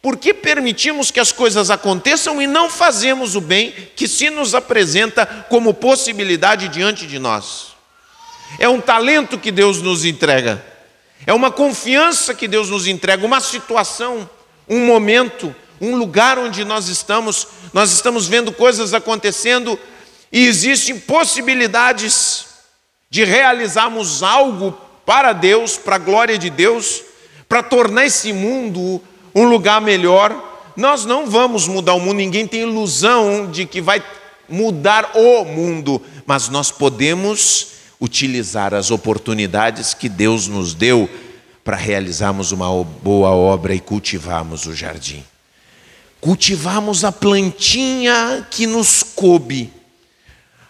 por 0.06 0.16
que 0.16 0.32
permitimos 0.32 1.10
que 1.10 1.18
as 1.18 1.32
coisas 1.32 1.68
aconteçam 1.68 2.40
e 2.40 2.46
não 2.46 2.70
fazemos 2.70 3.34
o 3.34 3.40
bem 3.40 3.74
que 3.96 4.06
se 4.06 4.30
nos 4.30 4.54
apresenta 4.54 5.26
como 5.50 5.74
possibilidade 5.74 6.68
diante 6.68 7.08
de 7.08 7.18
nós? 7.18 7.74
É 8.60 8.68
um 8.68 8.80
talento 8.80 9.36
que 9.36 9.50
Deus 9.50 9.82
nos 9.82 10.04
entrega, 10.04 10.64
é 11.26 11.34
uma 11.34 11.50
confiança 11.50 12.32
que 12.34 12.46
Deus 12.46 12.70
nos 12.70 12.86
entrega, 12.86 13.26
uma 13.26 13.40
situação, 13.40 14.30
um 14.68 14.86
momento, 14.86 15.52
um 15.80 15.96
lugar 15.96 16.38
onde 16.38 16.64
nós 16.64 16.86
estamos, 16.86 17.48
nós 17.72 17.90
estamos 17.90 18.28
vendo 18.28 18.52
coisas 18.52 18.94
acontecendo 18.94 19.76
e 20.30 20.46
existem 20.46 21.00
possibilidades 21.00 22.46
de 23.10 23.24
realizarmos 23.24 24.22
algo 24.22 24.70
para 25.04 25.32
Deus, 25.32 25.76
para 25.76 25.96
a 25.96 25.98
glória 25.98 26.38
de 26.38 26.48
Deus, 26.48 27.02
para 27.48 27.60
tornar 27.60 28.06
esse 28.06 28.32
mundo 28.32 29.02
um 29.36 29.44
lugar 29.44 29.82
melhor. 29.82 30.34
Nós 30.74 31.04
não 31.04 31.28
vamos 31.28 31.68
mudar 31.68 31.92
o 31.92 32.00
mundo, 32.00 32.14
ninguém 32.14 32.46
tem 32.46 32.62
ilusão 32.62 33.50
de 33.50 33.66
que 33.66 33.82
vai 33.82 34.02
mudar 34.48 35.12
o 35.14 35.44
mundo, 35.44 36.00
mas 36.24 36.48
nós 36.48 36.70
podemos 36.70 37.68
utilizar 38.00 38.72
as 38.72 38.90
oportunidades 38.90 39.92
que 39.92 40.08
Deus 40.08 40.48
nos 40.48 40.72
deu 40.72 41.08
para 41.62 41.76
realizarmos 41.76 42.50
uma 42.50 42.68
boa 42.82 43.30
obra 43.30 43.74
e 43.74 43.80
cultivarmos 43.80 44.66
o 44.66 44.74
jardim. 44.74 45.22
Cultivarmos 46.20 47.04
a 47.04 47.12
plantinha 47.12 48.46
que 48.50 48.66
nos 48.66 49.02
coube, 49.02 49.72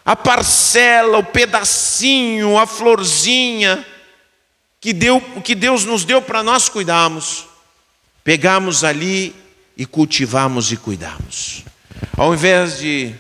a 0.05 0.17
parcela, 0.17 1.19
o 1.19 1.25
pedacinho, 1.25 2.59
a 2.59 2.67
florzinha 2.67 3.85
que, 4.81 4.93
deu, 4.93 5.21
que 5.45 5.55
Deus 5.55 5.85
nos 5.85 6.05
deu 6.05 6.21
para 6.21 6.43
nós 6.43 6.69
cuidarmos 6.69 7.47
pegamos 8.27 8.83
ali 8.83 9.33
e 9.77 9.87
cultivamos 9.87 10.73
e 10.73 10.77
cuidamos. 10.77 11.63
Ao 12.17 12.35
invés 12.35 12.81
de 12.81 13.15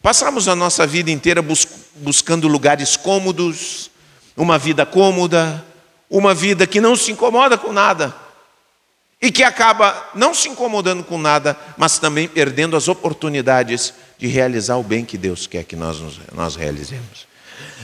passarmos 0.00 0.48
a 0.48 0.56
nossa 0.56 0.86
vida 0.86 1.10
inteira 1.10 1.42
bus 1.42 1.68
buscando 1.96 2.48
lugares 2.48 2.96
cômodos, 2.96 3.90
uma 4.34 4.58
vida 4.58 4.86
cômoda, 4.86 5.62
uma 6.08 6.32
vida 6.32 6.66
que 6.66 6.80
não 6.80 6.96
se 6.96 7.12
incomoda 7.12 7.58
com 7.58 7.74
nada 7.74 8.16
e 9.20 9.30
que 9.30 9.42
acaba 9.42 10.10
não 10.14 10.32
se 10.32 10.48
incomodando 10.48 11.04
com 11.04 11.18
nada, 11.18 11.54
mas 11.76 11.98
também 11.98 12.26
perdendo 12.26 12.74
as 12.74 12.88
oportunidades 12.88 13.92
de 14.16 14.28
realizar 14.28 14.78
o 14.78 14.82
bem 14.82 15.04
que 15.04 15.18
Deus 15.18 15.46
quer 15.46 15.62
que 15.64 15.76
nós, 15.76 15.98
nós 16.32 16.56
realizemos. 16.56 17.26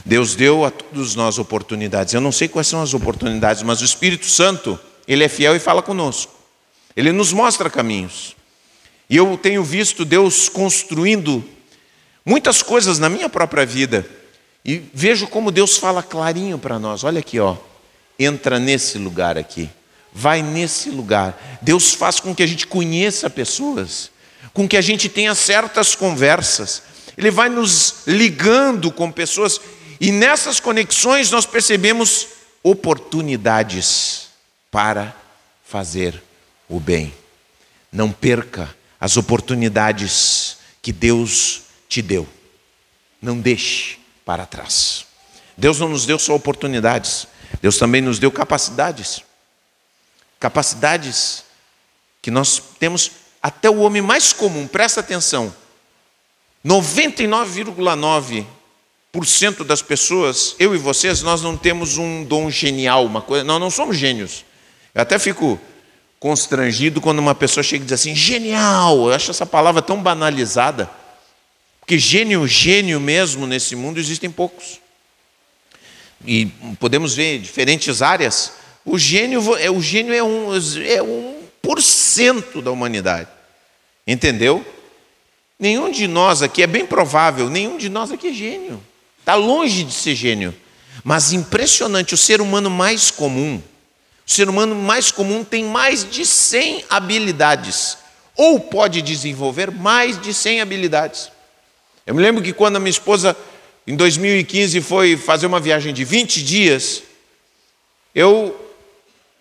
Deus 0.03 0.35
deu 0.35 0.65
a 0.65 0.71
todos 0.71 1.15
nós 1.15 1.39
oportunidades. 1.39 2.15
Eu 2.15 2.23
não 2.23 2.33
sei 2.33 2.49
quais 2.49 2.67
são 2.67 2.81
as 2.81 2.95
oportunidades, 2.95 3.63
mas 3.63 3.83
o 3.83 3.85
Espírito 3.85 4.25
Santo, 4.25 4.81
ele 5.07 5.23
é 5.23 5.29
fiel 5.29 5.55
e 5.55 5.61
fala 5.61 5.83
conosco. 5.83 6.38
Ele 6.99 7.13
nos 7.13 7.33
mostra 7.33 7.71
caminhos. 7.71 8.35
E 9.09 9.17
eu 9.17 9.39
tenho 9.41 9.63
visto 9.63 10.05
Deus 10.05 10.49
construindo 10.49 11.45
muitas 12.27 12.61
coisas 12.61 12.99
na 12.99 13.09
minha 13.09 13.29
própria 13.29 13.65
vida. 13.65 14.05
E 14.65 14.83
vejo 14.93 15.29
como 15.29 15.53
Deus 15.53 15.77
fala 15.77 16.03
clarinho 16.03 16.59
para 16.59 16.77
nós. 16.77 17.05
Olha 17.05 17.21
aqui, 17.21 17.39
ó. 17.39 17.57
Entra 18.19 18.59
nesse 18.59 18.99
lugar 18.99 19.39
aqui. 19.39 19.71
Vai 20.13 20.43
nesse 20.43 20.91
lugar. 20.91 21.61
Deus 21.63 21.95
faz 21.95 22.19
com 22.19 22.35
que 22.35 22.43
a 22.43 22.47
gente 22.49 22.67
conheça 22.67 23.31
pessoas, 23.31 24.11
com 24.53 24.67
que 24.67 24.77
a 24.77 24.81
gente 24.81 25.09
tenha 25.09 25.37
certas 25.37 25.95
conversas. 25.95 26.83
ele 27.17 27.31
vai 27.31 27.49
nos 27.49 28.03
ligando 28.09 28.91
com 28.91 29.13
pessoas, 29.13 29.61
e 30.01 30.11
nessas 30.11 30.59
conexões 30.59 31.31
nós 31.31 31.47
percebemos 31.47 32.27
oportunidades 32.65 34.31
para 34.69 35.15
fazer 35.65 36.28
o 36.69 36.79
bem. 36.79 37.15
Não 37.91 38.13
perca 38.13 38.77
as 39.01 39.17
oportunidades 39.17 40.59
que 40.83 40.93
Deus 40.93 41.63
te 41.89 42.03
deu. 42.03 42.29
Não 43.21 43.39
deixe 43.39 43.99
para 44.25 44.47
trás. 44.47 45.07
Deus 45.57 45.79
não 45.79 45.89
nos 45.89 46.07
deu 46.07 46.19
só 46.19 46.35
oportunidades, 46.35 47.29
Deus 47.61 47.77
também 47.79 48.01
nos 48.01 48.19
deu 48.19 48.31
capacidades. 48.31 49.23
Capacidades 50.39 51.43
que 52.23 52.31
nós 52.31 52.63
temos 52.79 53.11
até 53.43 53.69
o 53.69 53.79
homem 53.79 54.03
mais 54.03 54.33
comum, 54.33 54.69
presta 54.69 55.01
atenção. 55.01 55.53
99,9% 56.65 59.65
das 59.65 59.83
pessoas, 59.83 60.55
eu 60.59 60.75
e 60.75 60.79
vocês, 60.79 61.23
nós 61.23 61.43
não 61.43 61.57
temos 61.57 61.97
um 61.97 62.25
dom 62.25 62.51
genial, 62.51 63.07
uma 63.07 63.23
coisa, 63.23 63.45
nós 63.45 63.59
não 63.59 63.71
somos 63.71 63.97
gênios. 63.97 64.45
Eu 64.95 65.03
até 65.03 65.19
fico 65.19 65.59
constrangido 66.21 67.01
quando 67.01 67.19
uma 67.19 67.35
pessoa 67.35 67.63
chega 67.63 67.83
e 67.83 67.87
diz 67.87 67.93
assim, 67.93 68.15
genial, 68.15 69.09
eu 69.09 69.13
acho 69.13 69.31
essa 69.31 69.47
palavra 69.47 69.81
tão 69.81 70.03
banalizada, 70.03 70.91
porque 71.81 71.99
gênio, 71.99 72.47
gênio 72.47 73.01
mesmo 73.01 73.47
nesse 73.47 73.75
mundo 73.77 73.99
existem 73.99 74.31
poucos. 74.31 74.81
E 76.27 76.47
podemos 76.81 77.15
ver 77.15 77.39
diferentes 77.39 78.03
áreas. 78.03 78.53
O 78.85 78.99
gênio, 78.99 79.57
é, 79.57 79.71
o 79.71 79.81
gênio 79.81 80.13
é 80.13 80.23
um, 80.23 80.51
é 80.85 81.03
um 81.03 81.43
por 81.63 81.81
cento 81.81 82.61
da 82.61 82.71
humanidade. 82.71 83.29
Entendeu? 84.07 84.67
Nenhum 85.59 85.91
de 85.91 86.07
nós 86.07 86.43
aqui, 86.43 86.63
é 86.63 86.67
bem 86.67 86.87
provável, 86.87 87.49
nenhum 87.49 87.77
de 87.79 87.89
nós 87.89 88.11
aqui 88.11 88.29
é 88.29 88.33
gênio. 88.33 88.83
Está 89.21 89.35
longe 89.35 89.85
de 89.85 89.93
ser 89.93 90.15
gênio. 90.15 90.55
Mas 91.05 91.33
impressionante, 91.33 92.15
o 92.15 92.17
ser 92.17 92.41
humano 92.41 92.69
mais 92.69 93.11
comum, 93.11 93.63
o 94.29 94.31
ser 94.31 94.47
humano 94.47 94.75
mais 94.75 95.11
comum 95.11 95.43
tem 95.43 95.65
mais 95.65 96.09
de 96.09 96.27
100 96.27 96.85
habilidades, 96.91 97.97
ou 98.37 98.61
pode 98.61 99.01
desenvolver 99.01 99.71
mais 99.71 100.21
de 100.21 100.35
100 100.35 100.61
habilidades. 100.61 101.33
Eu 102.07 102.15
me 102.15 102.21
lembro 102.21 102.43
que 102.43 102.53
quando 102.53 102.77
a 102.77 102.79
minha 102.79 102.91
esposa, 102.91 103.35
em 103.87 103.97
2015, 103.97 104.83
foi 104.83 105.17
fazer 105.17 105.47
uma 105.47 105.59
viagem 105.59 105.95
de 105.95 106.05
20 106.05 106.43
dias, 106.43 107.03
eu 108.15 108.55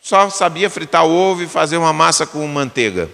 só 0.02 0.30
sabia 0.30 0.70
fritar 0.70 1.06
ovo 1.06 1.44
e 1.44 1.48
fazer 1.48 1.76
uma 1.76 1.92
massa 1.92 2.26
com 2.26 2.48
manteiga. 2.48 3.10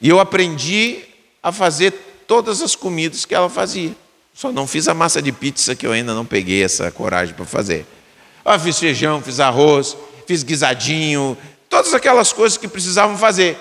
E 0.00 0.08
eu 0.08 0.18
aprendi 0.18 1.04
a 1.42 1.52
fazer 1.52 1.92
todas 2.26 2.62
as 2.62 2.74
comidas 2.74 3.26
que 3.26 3.34
ela 3.34 3.50
fazia. 3.50 3.94
Só 4.32 4.50
não 4.50 4.66
fiz 4.66 4.88
a 4.88 4.94
massa 4.94 5.20
de 5.20 5.30
pizza 5.30 5.76
que 5.76 5.86
eu 5.86 5.92
ainda 5.92 6.14
não 6.14 6.24
peguei 6.24 6.64
essa 6.64 6.90
coragem 6.90 7.34
para 7.34 7.44
fazer. 7.44 7.84
Fiz 8.62 8.78
feijão, 8.78 9.22
fiz 9.22 9.40
arroz, 9.40 9.96
fiz 10.26 10.42
guisadinho, 10.42 11.36
todas 11.68 11.94
aquelas 11.94 12.32
coisas 12.32 12.58
que 12.58 12.68
precisavam 12.68 13.16
fazer. 13.16 13.58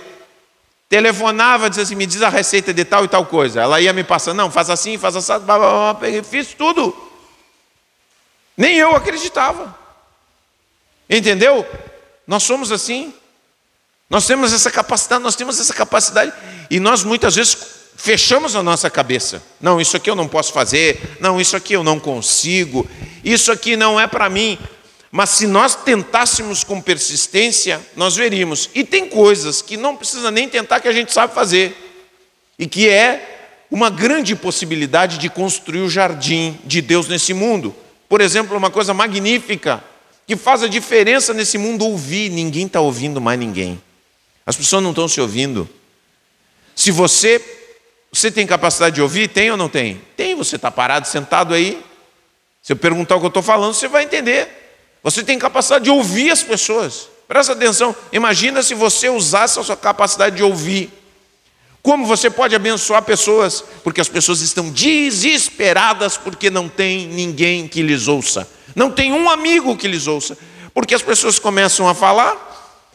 Telefonava, 0.87 1.69
dizia 1.69 1.83
assim, 1.83 1.95
me 1.95 2.05
diz 2.05 2.21
a 2.21 2.29
receita 2.29 2.73
de 2.73 2.83
tal 2.83 3.05
e 3.05 3.07
tal 3.07 3.25
coisa. 3.25 3.61
Ela 3.61 3.79
ia 3.79 3.93
me 3.93 4.03
passando, 4.03 4.37
não, 4.37 4.49
faz 4.49 4.69
assim, 4.69 4.97
faz 4.97 5.15
assim, 5.15 5.33
fiz 6.23 6.53
tudo. 6.53 6.95
Nem 8.57 8.75
eu 8.77 8.95
acreditava. 8.95 9.77
Entendeu? 11.09 11.65
Nós 12.25 12.43
somos 12.43 12.71
assim. 12.71 13.13
Nós 14.09 14.25
temos 14.25 14.51
essa 14.51 14.71
capacidade, 14.71 15.23
nós 15.23 15.35
temos 15.35 15.59
essa 15.59 15.73
capacidade, 15.73 16.33
e 16.69 16.79
nós 16.79 17.03
muitas 17.03 17.35
vezes 17.35 17.78
fechamos 17.99 18.55
a 18.55 18.63
nossa 18.63 18.89
cabeça. 18.89 19.43
Não, 19.59 19.79
isso 19.79 19.97
aqui 19.97 20.09
eu 20.09 20.15
não 20.15 20.27
posso 20.27 20.53
fazer, 20.53 21.17
não, 21.19 21.39
isso 21.39 21.57
aqui 21.57 21.73
eu 21.73 21.83
não 21.83 21.99
consigo, 21.99 22.89
isso 23.23 23.51
aqui 23.51 23.75
não 23.75 23.99
é 23.99 24.07
para 24.07 24.29
mim. 24.29 24.57
Mas 25.11 25.31
se 25.31 25.45
nós 25.45 25.75
tentássemos 25.75 26.63
com 26.63 26.79
persistência, 26.79 27.81
nós 27.97 28.15
veríamos. 28.15 28.69
E 28.73 28.85
tem 28.85 29.09
coisas 29.09 29.61
que 29.61 29.75
não 29.75 29.97
precisa 29.97 30.31
nem 30.31 30.47
tentar 30.47 30.79
que 30.79 30.87
a 30.87 30.93
gente 30.93 31.11
sabe 31.11 31.33
fazer. 31.33 31.75
E 32.57 32.67
que 32.67 32.87
é 32.87 33.65
uma 33.69 33.89
grande 33.89 34.35
possibilidade 34.35 35.17
de 35.17 35.29
construir 35.29 35.81
o 35.81 35.89
jardim 35.89 36.57
de 36.63 36.81
Deus 36.81 37.07
nesse 37.07 37.33
mundo. 37.33 37.75
Por 38.07 38.21
exemplo, 38.21 38.55
uma 38.55 38.69
coisa 38.69 38.93
magnífica 38.93 39.83
que 40.25 40.37
faz 40.37 40.63
a 40.63 40.67
diferença 40.67 41.33
nesse 41.33 41.57
mundo 41.57 41.85
ouvir. 41.85 42.29
Ninguém 42.29 42.65
está 42.67 42.79
ouvindo 42.79 43.19
mais 43.19 43.37
ninguém. 43.37 43.81
As 44.45 44.55
pessoas 44.55 44.83
não 44.83 44.91
estão 44.91 45.07
se 45.07 45.19
ouvindo. 45.19 45.67
Se 46.75 46.91
você 46.91 47.58
você 48.19 48.29
tem 48.29 48.45
capacidade 48.45 48.95
de 48.95 49.01
ouvir, 49.01 49.29
tem 49.29 49.49
ou 49.49 49.55
não 49.55 49.69
tem? 49.69 50.01
Tem. 50.17 50.35
Você 50.35 50.57
está 50.57 50.69
parado, 50.69 51.07
sentado 51.07 51.53
aí. 51.53 51.81
Se 52.61 52.73
eu 52.73 52.77
perguntar 52.77 53.15
o 53.15 53.19
que 53.19 53.25
eu 53.25 53.29
estou 53.29 53.43
falando, 53.43 53.73
você 53.73 53.87
vai 53.87 54.03
entender. 54.03 54.47
Você 55.01 55.23
tem 55.23 55.39
capacidade 55.39 55.85
de 55.85 55.89
ouvir 55.89 56.29
as 56.29 56.43
pessoas. 56.43 57.07
Presta 57.27 57.53
atenção. 57.53 57.95
Imagina 58.11 58.61
se 58.61 58.73
você 58.73 59.07
usasse 59.07 59.57
a 59.59 59.63
sua 59.63 59.77
capacidade 59.77 60.35
de 60.35 60.43
ouvir. 60.43 60.91
Como 61.81 62.05
você 62.05 62.29
pode 62.29 62.53
abençoar 62.53 63.01
pessoas? 63.03 63.63
Porque 63.83 64.01
as 64.01 64.09
pessoas 64.09 64.41
estão 64.41 64.69
desesperadas 64.69 66.17
porque 66.17 66.49
não 66.49 66.67
tem 66.67 67.07
ninguém 67.07 67.67
que 67.67 67.81
lhes 67.81 68.09
ouça. 68.09 68.49
Não 68.75 68.91
tem 68.91 69.13
um 69.13 69.29
amigo 69.29 69.77
que 69.77 69.87
lhes 69.87 70.07
ouça. 70.07 70.37
Porque 70.73 70.93
as 70.93 71.01
pessoas 71.01 71.39
começam 71.39 71.87
a 71.87 71.95
falar, 71.95 72.35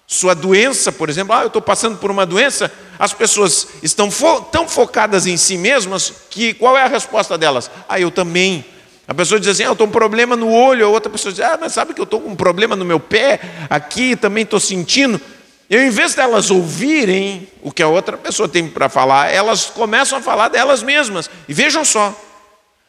sua 0.06 0.34
doença, 0.34 0.92
por 0.92 1.08
exemplo, 1.08 1.34
ah, 1.34 1.40
eu 1.40 1.46
estou 1.46 1.62
passando 1.62 1.96
por 1.96 2.10
uma 2.10 2.26
doença, 2.26 2.70
as 2.98 3.12
pessoas 3.12 3.68
estão 3.82 4.10
fo 4.10 4.40
tão 4.42 4.68
focadas 4.68 5.26
em 5.26 5.36
si 5.36 5.56
mesmas 5.56 6.12
que 6.30 6.54
qual 6.54 6.76
é 6.76 6.82
a 6.82 6.88
resposta 6.88 7.36
delas? 7.36 7.70
Ah, 7.88 8.00
eu 8.00 8.10
também. 8.10 8.64
A 9.06 9.12
pessoa 9.12 9.38
diz 9.38 9.48
assim, 9.48 9.64
ah, 9.64 9.66
eu 9.66 9.72
estou 9.72 9.86
com 9.86 9.90
um 9.90 9.92
problema 9.92 10.34
no 10.34 10.50
olho, 10.50 10.86
a 10.86 10.88
outra 10.88 11.10
pessoa 11.10 11.32
diz, 11.32 11.44
ah, 11.44 11.58
mas 11.60 11.72
sabe 11.72 11.92
que 11.92 12.00
eu 12.00 12.04
estou 12.04 12.20
com 12.20 12.30
um 12.30 12.36
problema 12.36 12.74
no 12.74 12.84
meu 12.84 12.98
pé, 12.98 13.40
aqui 13.68 14.16
também 14.16 14.44
estou 14.44 14.58
sentindo. 14.58 15.20
E 15.68 15.76
em 15.76 15.90
vez 15.90 16.14
delas 16.14 16.50
ouvirem 16.50 17.48
o 17.62 17.70
que 17.70 17.82
a 17.82 17.88
outra 17.88 18.16
pessoa 18.16 18.48
tem 18.48 18.66
para 18.68 18.88
falar, 18.88 19.30
elas 19.32 19.66
começam 19.66 20.18
a 20.18 20.22
falar 20.22 20.48
delas 20.48 20.82
mesmas. 20.82 21.28
E 21.48 21.52
vejam 21.52 21.84
só, 21.84 22.18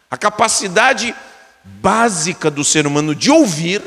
a 0.09 0.17
capacidade 0.17 1.13
básica 1.63 2.51
do 2.51 2.63
ser 2.63 2.85
humano 2.85 3.15
de 3.15 3.31
ouvir 3.31 3.81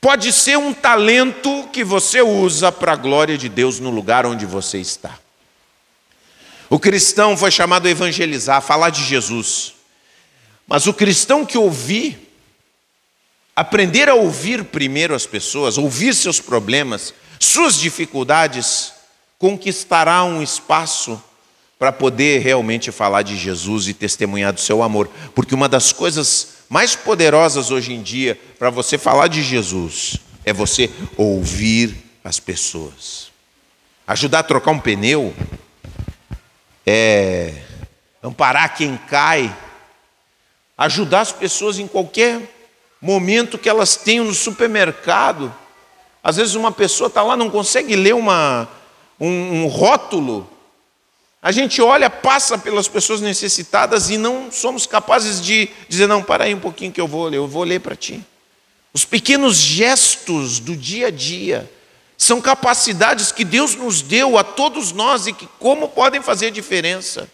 pode 0.00 0.32
ser 0.32 0.56
um 0.56 0.72
talento 0.72 1.68
que 1.72 1.82
você 1.82 2.20
usa 2.20 2.70
para 2.70 2.92
a 2.92 2.96
glória 2.96 3.36
de 3.36 3.48
Deus 3.48 3.80
no 3.80 3.90
lugar 3.90 4.26
onde 4.26 4.46
você 4.46 4.78
está. 4.78 5.18
O 6.70 6.78
cristão 6.78 7.36
foi 7.36 7.50
chamado 7.50 7.86
a 7.86 7.90
evangelizar, 7.90 8.58
a 8.58 8.60
falar 8.60 8.90
de 8.90 9.02
Jesus. 9.02 9.74
Mas 10.66 10.86
o 10.86 10.92
cristão 10.92 11.46
que 11.46 11.56
ouvir, 11.56 12.30
aprender 13.56 14.08
a 14.08 14.14
ouvir 14.14 14.64
primeiro 14.64 15.14
as 15.14 15.26
pessoas, 15.26 15.78
ouvir 15.78 16.14
seus 16.14 16.40
problemas, 16.40 17.14
suas 17.40 17.76
dificuldades, 17.76 18.92
conquistará 19.38 20.24
um 20.24 20.42
espaço 20.42 21.22
para 21.78 21.92
poder 21.92 22.40
realmente 22.40 22.90
falar 22.90 23.22
de 23.22 23.36
Jesus 23.36 23.88
e 23.88 23.94
testemunhar 23.94 24.52
do 24.52 24.60
seu 24.60 24.82
amor. 24.82 25.08
Porque 25.34 25.54
uma 25.54 25.68
das 25.68 25.92
coisas 25.92 26.57
mais 26.68 26.94
poderosas 26.94 27.70
hoje 27.70 27.92
em 27.92 28.02
dia 28.02 28.38
para 28.58 28.70
você 28.70 28.98
falar 28.98 29.28
de 29.28 29.42
Jesus 29.42 30.18
é 30.44 30.52
você 30.52 30.90
ouvir 31.16 31.96
as 32.24 32.38
pessoas. 32.38 33.30
Ajudar 34.06 34.40
a 34.40 34.42
trocar 34.42 34.70
um 34.70 34.80
pneu, 34.80 35.34
é 36.86 37.54
amparar 38.22 38.74
quem 38.74 38.96
cai, 38.96 39.54
ajudar 40.76 41.20
as 41.20 41.32
pessoas 41.32 41.78
em 41.78 41.86
qualquer 41.86 42.40
momento 43.00 43.58
que 43.58 43.68
elas 43.68 43.96
tenham 43.96 44.24
no 44.24 44.34
supermercado. 44.34 45.54
Às 46.22 46.36
vezes 46.36 46.54
uma 46.54 46.72
pessoa 46.72 47.08
está 47.08 47.22
lá, 47.22 47.36
não 47.36 47.50
consegue 47.50 47.94
ler 47.94 48.14
uma, 48.14 48.68
um, 49.20 49.62
um 49.62 49.66
rótulo. 49.66 50.48
A 51.40 51.52
gente 51.52 51.80
olha, 51.80 52.10
passa 52.10 52.58
pelas 52.58 52.88
pessoas 52.88 53.20
necessitadas 53.20 54.10
e 54.10 54.18
não 54.18 54.50
somos 54.50 54.86
capazes 54.86 55.40
de 55.40 55.68
dizer, 55.88 56.08
não, 56.08 56.22
para 56.22 56.44
aí 56.44 56.54
um 56.54 56.60
pouquinho 56.60 56.92
que 56.92 57.00
eu 57.00 57.06
vou 57.06 57.26
ler, 57.26 57.36
eu 57.36 57.46
vou 57.46 57.62
ler 57.62 57.80
para 57.80 57.94
ti. 57.94 58.24
Os 58.92 59.04
pequenos 59.04 59.56
gestos 59.56 60.58
do 60.58 60.76
dia 60.76 61.06
a 61.06 61.10
dia 61.10 61.70
são 62.16 62.40
capacidades 62.40 63.30
que 63.30 63.44
Deus 63.44 63.76
nos 63.76 64.02
deu 64.02 64.36
a 64.36 64.42
todos 64.42 64.90
nós 64.90 65.28
e 65.28 65.32
que 65.32 65.48
como 65.60 65.88
podem 65.88 66.20
fazer 66.20 66.50
diferença. 66.50 67.30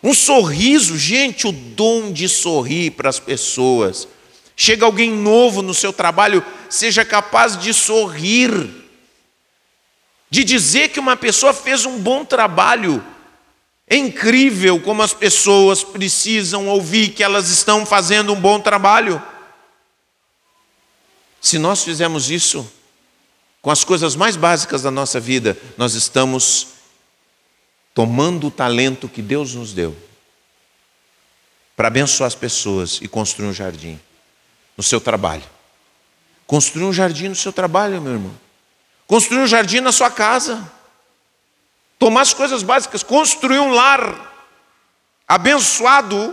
Um 0.00 0.14
sorriso, 0.14 0.96
gente, 0.96 1.48
o 1.48 1.52
dom 1.52 2.12
de 2.12 2.28
sorrir 2.28 2.92
para 2.92 3.10
as 3.10 3.18
pessoas. 3.18 4.06
Chega 4.54 4.86
alguém 4.86 5.10
novo 5.10 5.60
no 5.60 5.74
seu 5.74 5.92
trabalho, 5.92 6.44
seja 6.68 7.04
capaz 7.04 7.58
de 7.58 7.74
sorrir, 7.74 8.79
de 10.30 10.44
dizer 10.44 10.90
que 10.90 11.00
uma 11.00 11.16
pessoa 11.16 11.52
fez 11.52 11.84
um 11.84 11.98
bom 11.98 12.24
trabalho. 12.24 13.04
É 13.86 13.96
incrível 13.96 14.80
como 14.80 15.02
as 15.02 15.12
pessoas 15.12 15.82
precisam 15.82 16.68
ouvir 16.68 17.10
que 17.10 17.24
elas 17.24 17.48
estão 17.48 17.84
fazendo 17.84 18.32
um 18.32 18.40
bom 18.40 18.60
trabalho. 18.60 19.20
Se 21.40 21.58
nós 21.58 21.82
fizermos 21.82 22.30
isso 22.30 22.70
com 23.60 23.70
as 23.70 23.82
coisas 23.82 24.14
mais 24.14 24.36
básicas 24.36 24.82
da 24.82 24.90
nossa 24.90 25.18
vida, 25.18 25.58
nós 25.76 25.94
estamos 25.94 26.68
tomando 27.92 28.46
o 28.46 28.50
talento 28.50 29.08
que 29.08 29.20
Deus 29.20 29.54
nos 29.54 29.72
deu 29.72 29.96
para 31.76 31.88
abençoar 31.88 32.28
as 32.28 32.34
pessoas 32.34 33.00
e 33.02 33.08
construir 33.08 33.48
um 33.48 33.54
jardim 33.54 33.98
no 34.76 34.82
seu 34.82 35.00
trabalho. 35.00 35.42
Construir 36.46 36.84
um 36.84 36.92
jardim 36.92 37.28
no 37.28 37.34
seu 37.34 37.52
trabalho, 37.52 38.00
meu 38.00 38.12
irmão. 38.12 38.49
Construir 39.10 39.40
um 39.40 39.46
jardim 39.48 39.80
na 39.80 39.90
sua 39.90 40.08
casa. 40.08 40.64
Tomar 41.98 42.20
as 42.20 42.32
coisas 42.32 42.62
básicas, 42.62 43.02
construir 43.02 43.58
um 43.58 43.72
lar 43.72 44.46
abençoado 45.26 46.32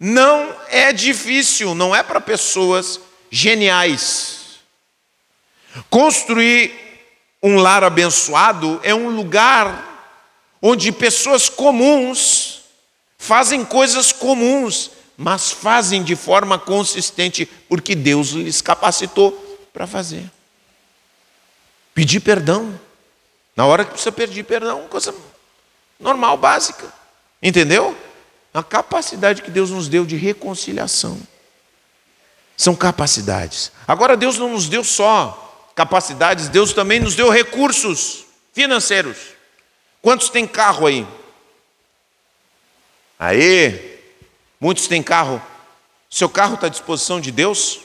não 0.00 0.52
é 0.70 0.92
difícil, 0.92 1.72
não 1.72 1.94
é 1.94 2.02
para 2.02 2.20
pessoas 2.20 2.98
geniais. 3.30 4.58
Construir 5.88 6.74
um 7.40 7.58
lar 7.58 7.84
abençoado 7.84 8.80
é 8.82 8.92
um 8.92 9.10
lugar 9.10 10.18
onde 10.60 10.90
pessoas 10.90 11.48
comuns 11.48 12.62
fazem 13.16 13.64
coisas 13.64 14.10
comuns, 14.10 14.90
mas 15.16 15.52
fazem 15.52 16.02
de 16.02 16.16
forma 16.16 16.58
consistente, 16.58 17.46
porque 17.68 17.94
Deus 17.94 18.30
lhes 18.30 18.60
capacitou 18.60 19.30
para 19.72 19.86
fazer. 19.86 20.33
Pedir 21.94 22.20
perdão. 22.20 22.78
Na 23.56 23.64
hora 23.66 23.84
que 23.84 23.92
precisa 23.92 24.10
pedir 24.10 24.42
perdão, 24.42 24.88
coisa 24.88 25.14
normal, 26.00 26.36
básica. 26.36 26.92
Entendeu? 27.40 27.96
A 28.52 28.62
capacidade 28.62 29.42
que 29.42 29.50
Deus 29.50 29.70
nos 29.70 29.88
deu 29.88 30.04
de 30.04 30.16
reconciliação. 30.16 31.20
São 32.56 32.74
capacidades. 32.74 33.70
Agora, 33.86 34.16
Deus 34.16 34.38
não 34.38 34.50
nos 34.50 34.68
deu 34.68 34.82
só 34.82 35.40
capacidades, 35.74 36.48
Deus 36.48 36.72
também 36.72 37.00
nos 37.00 37.14
deu 37.14 37.30
recursos 37.30 38.24
financeiros. 38.52 39.16
Quantos 40.00 40.28
tem 40.28 40.46
carro 40.46 40.86
aí? 40.86 41.06
Aí, 43.18 44.00
muitos 44.60 44.86
têm 44.86 45.02
carro. 45.02 45.42
Seu 46.10 46.28
carro 46.28 46.54
está 46.54 46.66
à 46.66 46.70
disposição 46.70 47.20
de 47.20 47.32
Deus? 47.32 47.80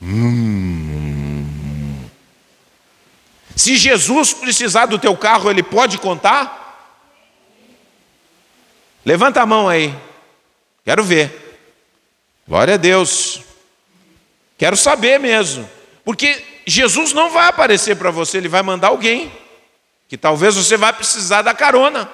Hum. 0.00 0.45
Se 3.56 3.74
Jesus 3.74 4.34
precisar 4.34 4.84
do 4.84 4.98
teu 4.98 5.16
carro, 5.16 5.50
ele 5.50 5.62
pode 5.62 5.96
contar? 5.96 6.92
Levanta 9.02 9.40
a 9.40 9.46
mão 9.46 9.66
aí. 9.66 9.96
Quero 10.84 11.02
ver. 11.02 11.58
Glória 12.46 12.74
a 12.74 12.76
Deus. 12.76 13.40
Quero 14.58 14.76
saber 14.76 15.18
mesmo. 15.18 15.68
Porque 16.04 16.44
Jesus 16.66 17.14
não 17.14 17.30
vai 17.30 17.48
aparecer 17.48 17.96
para 17.96 18.10
você, 18.10 18.36
ele 18.36 18.48
vai 18.48 18.62
mandar 18.62 18.88
alguém. 18.88 19.32
Que 20.06 20.18
talvez 20.18 20.54
você 20.54 20.76
vai 20.76 20.92
precisar 20.92 21.40
da 21.40 21.54
carona. 21.54 22.10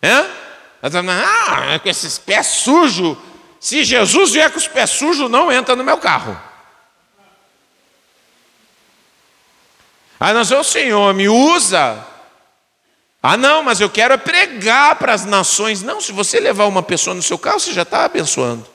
É? 0.00 0.24
Ah, 0.82 1.78
com 1.82 1.88
esses 1.88 2.16
pés 2.16 2.46
sujos. 2.46 3.18
Se 3.58 3.82
Jesus 3.82 4.32
vier 4.32 4.50
com 4.50 4.58
os 4.58 4.68
pés 4.68 4.90
sujos, 4.90 5.28
não 5.28 5.50
entra 5.50 5.74
no 5.74 5.82
meu 5.82 5.98
carro. 5.98 6.40
Aí 10.22 10.32
nós, 10.32 10.52
o 10.52 10.62
Senhor, 10.62 11.12
me 11.14 11.28
usa 11.28 12.06
ah, 13.22 13.36
não, 13.36 13.62
mas 13.62 13.80
eu 13.80 13.88
quero 13.88 14.14
é 14.14 14.16
pregar 14.16 14.96
para 14.96 15.14
as 15.14 15.24
nações. 15.24 15.80
Não, 15.80 16.00
se 16.00 16.10
você 16.10 16.40
levar 16.40 16.66
uma 16.66 16.82
pessoa 16.82 17.14
no 17.14 17.22
seu 17.22 17.38
carro, 17.38 17.60
você 17.60 17.72
já 17.72 17.82
está 17.82 18.04
abençoando. 18.04 18.66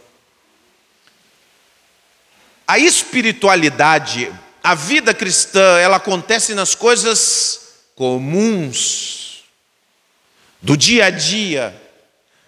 A 2.65 2.79
espiritualidade, 2.79 4.33
a 4.63 4.73
vida 4.73 5.13
cristã, 5.13 5.77
ela 5.79 5.97
acontece 5.97 6.55
nas 6.55 6.73
coisas 6.73 7.59
comuns, 7.93 9.43
do 10.61 10.77
dia 10.77 11.05
a 11.05 11.09
dia, 11.09 11.75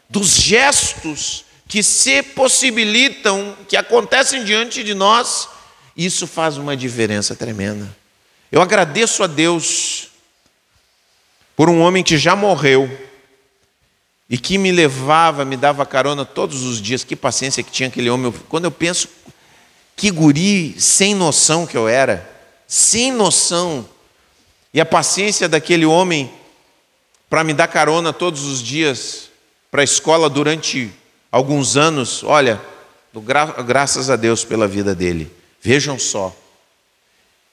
dos 0.09 0.35
gestos 0.35 1.43
que 1.67 1.83
se 1.83 2.23
possibilitam, 2.23 3.57
que 3.67 3.75
acontecem 3.75 4.45
diante 4.45 4.85
de 4.85 4.93
nós. 4.93 5.49
Isso 5.97 6.25
faz 6.25 6.55
uma 6.55 6.77
diferença 6.77 7.35
tremenda. 7.35 7.98
Eu 8.51 8.61
agradeço 8.61 9.23
a 9.23 9.27
Deus 9.27 10.09
por 11.55 11.69
um 11.69 11.81
homem 11.81 12.03
que 12.03 12.17
já 12.17 12.35
morreu 12.35 12.89
e 14.29 14.37
que 14.37 14.57
me 14.57 14.71
levava, 14.71 15.45
me 15.45 15.55
dava 15.55 15.85
carona 15.85 16.25
todos 16.25 16.63
os 16.63 16.81
dias. 16.81 17.03
Que 17.03 17.15
paciência 17.15 17.61
que 17.61 17.71
tinha 17.71 17.89
aquele 17.89 18.09
homem. 18.09 18.33
Quando 18.47 18.65
eu 18.65 18.71
penso 18.71 19.07
que 19.95 20.09
guri 20.09 20.79
sem 20.79 21.13
noção 21.13 21.67
que 21.67 21.77
eu 21.77 21.87
era, 21.87 22.27
sem 22.67 23.11
noção, 23.11 23.87
e 24.73 24.79
a 24.79 24.85
paciência 24.85 25.49
daquele 25.49 25.85
homem 25.85 26.31
para 27.29 27.43
me 27.43 27.53
dar 27.53 27.67
carona 27.67 28.13
todos 28.13 28.45
os 28.45 28.63
dias 28.63 29.29
para 29.69 29.81
a 29.81 29.83
escola 29.83 30.29
durante 30.29 30.91
alguns 31.31 31.77
anos, 31.77 32.23
olha, 32.23 32.59
graças 33.65 34.09
a 34.09 34.15
Deus 34.15 34.43
pela 34.43 34.67
vida 34.67 34.95
dele. 34.95 35.31
Vejam 35.61 35.99
só. 35.99 36.35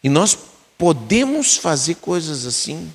E 0.02 0.08
nós 0.08 0.38
podemos 0.78 1.56
fazer 1.56 1.96
coisas 1.96 2.46
assim. 2.46 2.92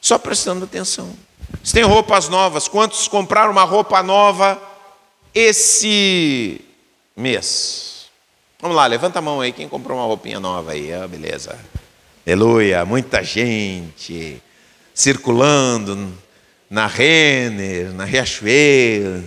Só 0.00 0.18
prestando 0.18 0.64
atenção. 0.64 1.12
Se 1.62 1.72
tem 1.72 1.82
roupas 1.82 2.28
novas, 2.28 2.68
quantos 2.68 3.08
compraram 3.08 3.50
uma 3.50 3.64
roupa 3.64 4.02
nova 4.02 4.60
esse 5.34 6.60
mês? 7.16 8.06
Vamos 8.60 8.76
lá, 8.76 8.86
levanta 8.86 9.18
a 9.18 9.22
mão 9.22 9.40
aí, 9.40 9.52
quem 9.52 9.68
comprou 9.68 9.98
uma 9.98 10.06
roupinha 10.06 10.40
nova 10.40 10.72
aí? 10.72 10.92
Ah, 10.92 11.06
beleza. 11.06 11.58
Aleluia, 12.26 12.84
muita 12.84 13.22
gente 13.22 14.42
circulando 14.92 16.12
na 16.68 16.86
Renner, 16.86 17.92
na 17.92 18.04
Riachuelo, 18.04 19.24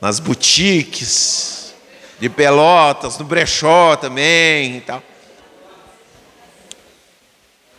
nas 0.00 0.20
boutiques 0.20 1.74
de 2.18 2.28
Pelotas, 2.28 3.18
no 3.18 3.24
brechó 3.24 3.96
também 3.96 4.76
e 4.76 4.80
tal. 4.80 5.02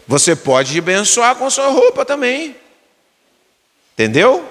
Você 0.09 0.35
pode 0.35 0.75
abençoar 0.79 1.35
com 1.35 1.47
sua 1.51 1.67
roupa 1.67 2.03
também. 2.03 2.55
Entendeu? 3.93 4.43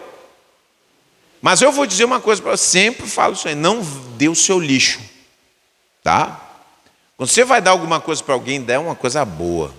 Mas 1.42 1.60
eu 1.60 1.72
vou 1.72 1.84
dizer 1.84 2.04
uma 2.04 2.20
coisa 2.20 2.40
para 2.40 2.56
você, 2.56 2.64
sempre 2.64 3.08
falo 3.08 3.34
isso 3.34 3.48
aí, 3.48 3.56
não 3.56 3.82
dê 4.16 4.28
o 4.28 4.36
seu 4.36 4.60
lixo. 4.60 5.00
Tá? 6.00 6.40
Quando 7.16 7.28
você 7.28 7.44
vai 7.44 7.60
dar 7.60 7.72
alguma 7.72 8.00
coisa 8.00 8.22
para 8.22 8.34
alguém, 8.34 8.62
dê 8.62 8.76
uma 8.76 8.94
coisa 8.94 9.24
boa. 9.24 9.74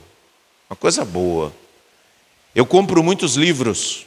Uma 0.69 0.75
coisa 0.75 1.05
boa. 1.05 1.53
Eu 2.53 2.65
compro 2.65 3.01
muitos 3.01 3.37
livros. 3.37 4.05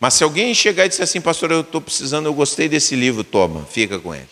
Mas 0.00 0.14
se 0.14 0.24
alguém 0.24 0.54
chegar 0.54 0.86
e 0.86 0.88
disser 0.88 1.04
assim, 1.04 1.20
pastor, 1.20 1.50
eu 1.50 1.60
estou 1.60 1.82
precisando, 1.82 2.24
eu 2.24 2.34
gostei 2.34 2.66
desse 2.66 2.96
livro, 2.96 3.22
toma, 3.22 3.66
fica 3.66 3.98
com 3.98 4.14
ele. 4.14 4.30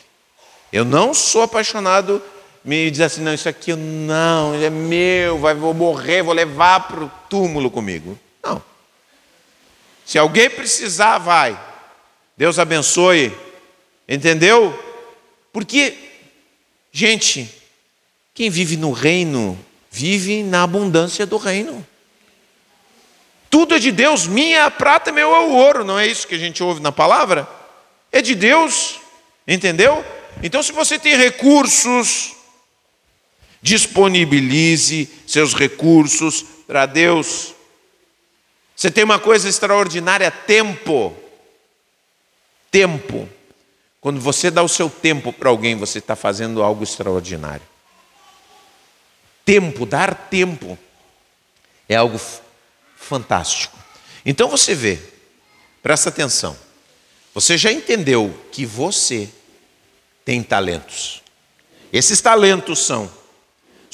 Eu 0.73 0.87
não 0.87 1.13
sou 1.13 1.43
apaixonado 1.43 2.23
me 2.65 2.91
diz 2.91 3.01
assim: 3.01 3.21
não, 3.21 3.35
isso 3.35 3.49
aqui 3.49 3.75
não, 3.75 4.55
é 4.55 4.71
meu, 4.71 5.39
vai, 5.39 5.55
vou 5.55 5.75
morrer, 5.75 6.23
vou 6.23 6.33
levar 6.33 6.81
para 6.89 7.05
o 7.05 7.11
túmulo 7.29 7.71
comigo. 7.71 8.19
Não. 8.43 8.63
Se 10.07 10.19
alguém 10.19 10.49
precisar, 10.49 11.19
vai. 11.19 11.59
Deus 12.37 12.59
abençoe. 12.59 13.33
Entendeu? 14.09 14.79
Porque, 15.53 15.97
gente, 16.91 17.49
quem 18.35 18.51
vive 18.51 18.77
no 18.77 18.93
reino, 18.93 19.59
vive 19.91 20.43
na 20.43 20.63
abundância 20.63 21.25
do 21.25 21.37
reino. 21.37 21.87
Tudo 23.49 23.77
é 23.77 23.79
de 23.79 23.93
Deus, 23.93 24.27
minha 24.27 24.69
prata, 24.71 25.13
meu 25.13 25.33
é 25.33 25.39
o 25.39 25.53
ouro, 25.53 25.85
não 25.85 25.99
é 25.99 26.07
isso 26.07 26.27
que 26.27 26.35
a 26.35 26.39
gente 26.39 26.61
ouve 26.63 26.83
na 26.83 26.91
palavra? 26.91 27.49
É 28.11 28.21
de 28.21 28.35
Deus, 28.35 28.99
entendeu? 29.47 30.05
Então, 30.43 30.61
se 30.61 30.73
você 30.73 30.99
tem 30.99 31.17
recursos, 31.17 32.34
disponibilize 33.65 35.09
seus 35.27 35.55
recursos 35.55 36.45
para 36.67 36.85
Deus. 36.85 37.55
Você 38.77 38.91
tem 38.91 39.03
uma 39.03 39.19
coisa 39.19 39.49
extraordinária: 39.49 40.31
tempo. 40.31 41.17
Tempo. 42.71 43.27
Quando 44.03 44.21
você 44.21 44.51
dá 44.51 44.63
o 44.63 44.69
seu 44.69 44.91
tempo 44.91 45.33
para 45.33 45.49
alguém, 45.49 45.77
você 45.77 45.99
está 45.99 46.15
fazendo 46.15 46.63
algo 46.63 46.85
extraordinário. 46.85 47.67
Tempo, 49.47 49.87
dar 49.87 50.15
tempo, 50.15 50.79
é 51.89 51.97
algo 51.97 52.21
fantástico. 52.97 53.79
Então 54.27 54.49
você 54.49 54.75
vê, 54.75 54.99
presta 55.83 56.11
atenção, 56.11 56.57
você 57.33 57.57
já 57.57 57.73
entendeu 57.73 58.39
que 58.53 58.67
você 58.67 59.29
tem 60.23 60.43
talentos. 60.43 61.23
Esses 61.91 62.21
talentos 62.21 62.85
são 62.85 63.11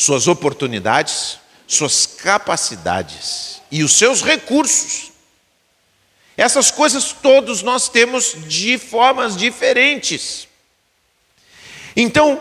suas 0.01 0.27
oportunidades, 0.27 1.39
suas 1.67 2.07
capacidades 2.07 3.61
e 3.71 3.85
os 3.85 3.93
seus 3.93 4.23
recursos. 4.23 5.13
Essas 6.39 6.71
coisas 6.71 7.13
todos 7.13 7.61
nós 7.61 7.91
temos 7.91 8.35
de 8.49 8.79
formas 8.79 9.37
diferentes. 9.37 10.49
Então, 11.95 12.41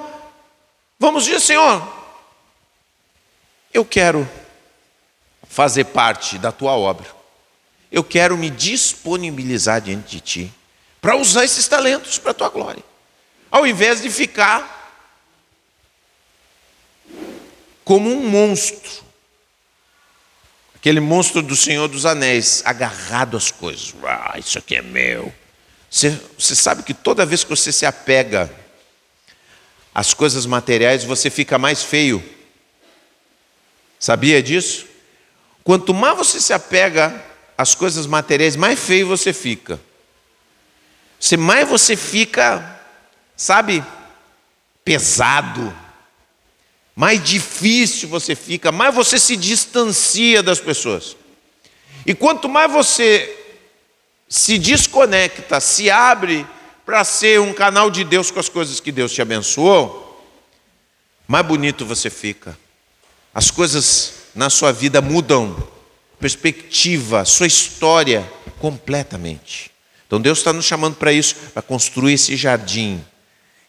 vamos 0.98 1.26
dizer, 1.26 1.42
Senhor, 1.42 1.86
eu 3.74 3.84
quero 3.84 4.28
fazer 5.50 5.84
parte 5.84 6.38
da 6.38 6.54
tua 6.54 6.78
obra. 6.78 7.14
Eu 7.92 8.06
quero 8.06 8.38
me 8.38 8.50
disponibilizar 8.50 9.82
diante 9.82 10.12
de 10.12 10.22
ti 10.22 10.54
para 11.02 11.18
usar 11.18 11.44
esses 11.44 11.68
talentos 11.68 12.18
para 12.18 12.32
a 12.32 12.36
tua 12.36 12.48
glória. 12.48 12.84
Ao 13.52 13.68
invés 13.68 14.02
de 14.02 14.10
ficar 14.10 14.79
como 17.90 18.08
um 18.08 18.24
monstro, 18.30 19.04
aquele 20.76 21.00
monstro 21.00 21.42
do 21.42 21.56
Senhor 21.56 21.88
dos 21.88 22.06
Anéis, 22.06 22.62
agarrado 22.64 23.36
às 23.36 23.50
coisas. 23.50 23.96
Ah, 24.04 24.36
isso 24.38 24.60
aqui 24.60 24.76
é 24.76 24.82
meu. 24.84 25.34
Você, 25.90 26.12
você 26.38 26.54
sabe 26.54 26.84
que 26.84 26.94
toda 26.94 27.26
vez 27.26 27.44
que 27.44 27.50
você 27.50 27.72
se 27.72 27.88
apega 27.88 28.48
às 29.92 30.14
coisas 30.14 30.46
materiais, 30.46 31.04
você 31.04 31.32
fica 31.32 31.58
mais 31.58 31.82
feio. 31.82 32.24
Sabia 34.00 34.44
disso? 34.44 34.86
Quanto 35.64 35.92
mais 35.92 36.16
você 36.16 36.40
se 36.40 36.54
apega 36.54 37.26
às 37.58 37.74
coisas 37.74 38.06
materiais, 38.06 38.56
mais 38.56 38.80
feio 38.80 39.08
você 39.08 39.34
fica. 39.34 39.80
Se 41.20 41.36
mais 41.36 41.68
você 41.68 41.96
fica, 41.96 42.82
sabe, 43.36 43.84
pesado, 44.86 45.76
mais 47.00 47.24
difícil 47.24 48.10
você 48.10 48.36
fica, 48.36 48.74
mais 48.74 48.94
você 48.94 49.18
se 49.18 49.38
distancia 49.38 50.44
das 50.44 50.60
pessoas. 50.60 51.16
E 52.06 52.14
quanto 52.14 52.50
mais 52.50 52.70
você 52.70 53.38
se 54.28 54.58
desconecta, 54.58 55.62
se 55.62 55.90
abre 55.90 56.46
para 56.86 57.06
ser 57.06 57.40
um 57.40 57.54
canal 57.54 57.90
de 57.90 58.04
Deus 58.04 58.32
com 58.32 58.40
as 58.42 58.50
coisas 58.50 58.82
que 58.82 58.92
Deus 58.92 59.14
te 59.14 59.22
abençoou, 59.22 60.30
mais 61.26 61.46
bonito 61.46 61.86
você 61.86 62.10
fica. 62.10 62.60
As 63.34 63.50
coisas 63.50 64.16
na 64.36 64.50
sua 64.50 64.74
vida 64.74 65.00
mudam, 65.00 65.56
perspectiva, 66.20 67.24
sua 67.24 67.48
história 67.48 68.30
completamente. 68.60 69.72
Então 70.06 70.20
Deus 70.20 70.40
está 70.40 70.52
nos 70.52 70.66
chamando 70.66 70.98
para 70.98 71.14
isso, 71.14 71.34
para 71.54 71.62
construir 71.62 72.16
esse 72.16 72.36
jardim 72.36 73.02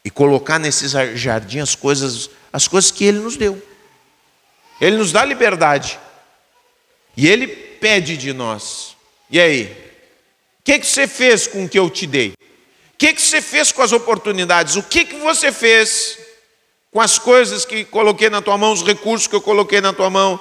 e 0.05 0.11
colocar 0.11 0.59
nesse 0.59 0.89
jardim 1.17 1.61
as 1.61 1.77
coisas, 1.77 2.29
as 2.53 2.67
coisas 2.69 2.91
que 2.91 3.05
Ele 3.05 3.19
nos 3.19 3.37
deu. 3.37 3.61
Ele 4.81 4.97
nos 4.97 5.13
dá 5.13 5.25
liberdade 5.25 5.99
e 7.17 7.29
Ele 7.29 7.47
pede 7.47 8.17
de 8.17 8.33
nós. 8.33 8.97
E 9.31 9.41
aí? 9.41 9.65
O 10.61 10.63
que, 10.65 10.79
que 10.79 10.87
você 10.87 11.07
fez 11.07 11.47
com 11.47 11.65
o 11.65 11.69
que 11.69 11.79
eu 11.79 11.89
te 11.89 12.07
dei? 12.07 12.33
O 12.33 12.99
que, 12.99 13.15
que 13.15 13.23
você 13.23 13.41
fez 13.41 13.73
com 13.73 13.83
as 13.83 13.93
oportunidades? 13.93 14.77
O 14.77 14.83
que, 14.83 15.05
que 15.05 15.17
você 15.17 15.51
fez 15.51 16.19
com 16.91 17.01
as 17.01 17.19
coisas 17.19 17.65
que 17.65 17.85
coloquei 17.85 18.29
na 18.29 18.43
tua 18.43 18.59
mão, 18.59 18.73
os 18.73 18.83
recursos 18.83 19.27
que 19.27 19.35
eu 19.35 19.41
coloquei 19.41 19.81
na 19.81 19.93
tua 19.93 20.11
mão, 20.11 20.39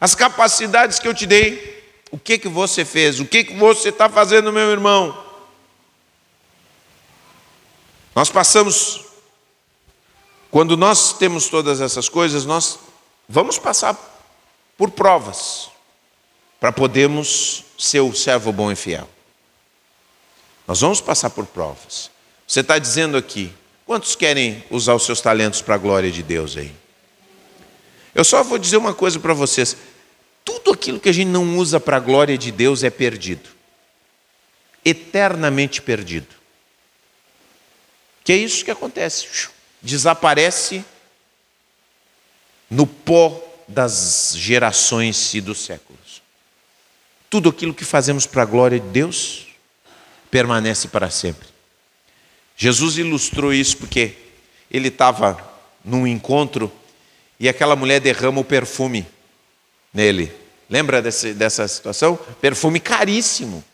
as 0.00 0.14
capacidades 0.14 0.98
que 0.98 1.06
eu 1.06 1.14
te 1.14 1.26
dei? 1.26 1.78
O 2.10 2.18
que 2.18 2.38
que 2.38 2.48
você 2.48 2.84
fez? 2.84 3.20
O 3.20 3.26
que 3.26 3.44
que 3.44 3.54
você 3.54 3.90
está 3.90 4.08
fazendo, 4.08 4.52
meu 4.52 4.70
irmão? 4.70 5.26
Nós 8.14 8.30
passamos, 8.30 9.04
quando 10.50 10.76
nós 10.76 11.12
temos 11.12 11.48
todas 11.48 11.80
essas 11.80 12.08
coisas, 12.08 12.44
nós 12.44 12.78
vamos 13.28 13.58
passar 13.58 13.96
por 14.76 14.90
provas 14.90 15.70
para 16.58 16.72
podermos 16.72 17.64
ser 17.78 18.00
o 18.00 18.14
servo 18.14 18.52
bom 18.52 18.72
e 18.72 18.76
fiel. 18.76 19.08
Nós 20.66 20.80
vamos 20.80 21.00
passar 21.00 21.30
por 21.30 21.46
provas. 21.46 22.10
Você 22.46 22.60
está 22.60 22.78
dizendo 22.78 23.16
aqui, 23.16 23.52
quantos 23.86 24.16
querem 24.16 24.64
usar 24.70 24.94
os 24.94 25.04
seus 25.04 25.20
talentos 25.20 25.62
para 25.62 25.74
a 25.74 25.78
glória 25.78 26.10
de 26.10 26.22
Deus 26.22 26.56
aí? 26.56 26.74
Eu 28.14 28.24
só 28.24 28.42
vou 28.42 28.58
dizer 28.58 28.76
uma 28.76 28.94
coisa 28.94 29.20
para 29.20 29.34
vocês: 29.34 29.76
tudo 30.44 30.72
aquilo 30.72 30.98
que 30.98 31.08
a 31.08 31.12
gente 31.12 31.28
não 31.28 31.56
usa 31.58 31.78
para 31.78 31.98
a 31.98 32.00
glória 32.00 32.36
de 32.36 32.50
Deus 32.50 32.82
é 32.82 32.90
perdido. 32.90 33.48
Eternamente 34.84 35.82
perdido. 35.82 36.34
Que 38.24 38.32
é 38.32 38.36
isso 38.36 38.64
que 38.64 38.70
acontece. 38.70 39.26
Desaparece 39.82 40.84
no 42.70 42.86
pó 42.86 43.42
das 43.66 44.32
gerações 44.36 45.34
e 45.34 45.40
dos 45.40 45.58
séculos. 45.58 46.22
Tudo 47.30 47.50
aquilo 47.50 47.74
que 47.74 47.84
fazemos 47.84 48.26
para 48.26 48.42
a 48.42 48.46
glória 48.46 48.80
de 48.80 48.88
Deus 48.88 49.46
permanece 50.30 50.88
para 50.88 51.10
sempre. 51.10 51.48
Jesus 52.56 52.98
ilustrou 52.98 53.52
isso 53.52 53.76
porque 53.76 54.16
ele 54.70 54.88
estava 54.88 55.38
num 55.84 56.06
encontro 56.06 56.72
e 57.38 57.48
aquela 57.48 57.76
mulher 57.76 58.00
derrama 58.00 58.40
o 58.40 58.44
perfume 58.44 59.06
nele. 59.92 60.32
Lembra 60.68 61.00
desse, 61.00 61.32
dessa 61.32 61.66
situação? 61.68 62.16
Perfume 62.40 62.80
caríssimo. 62.80 63.64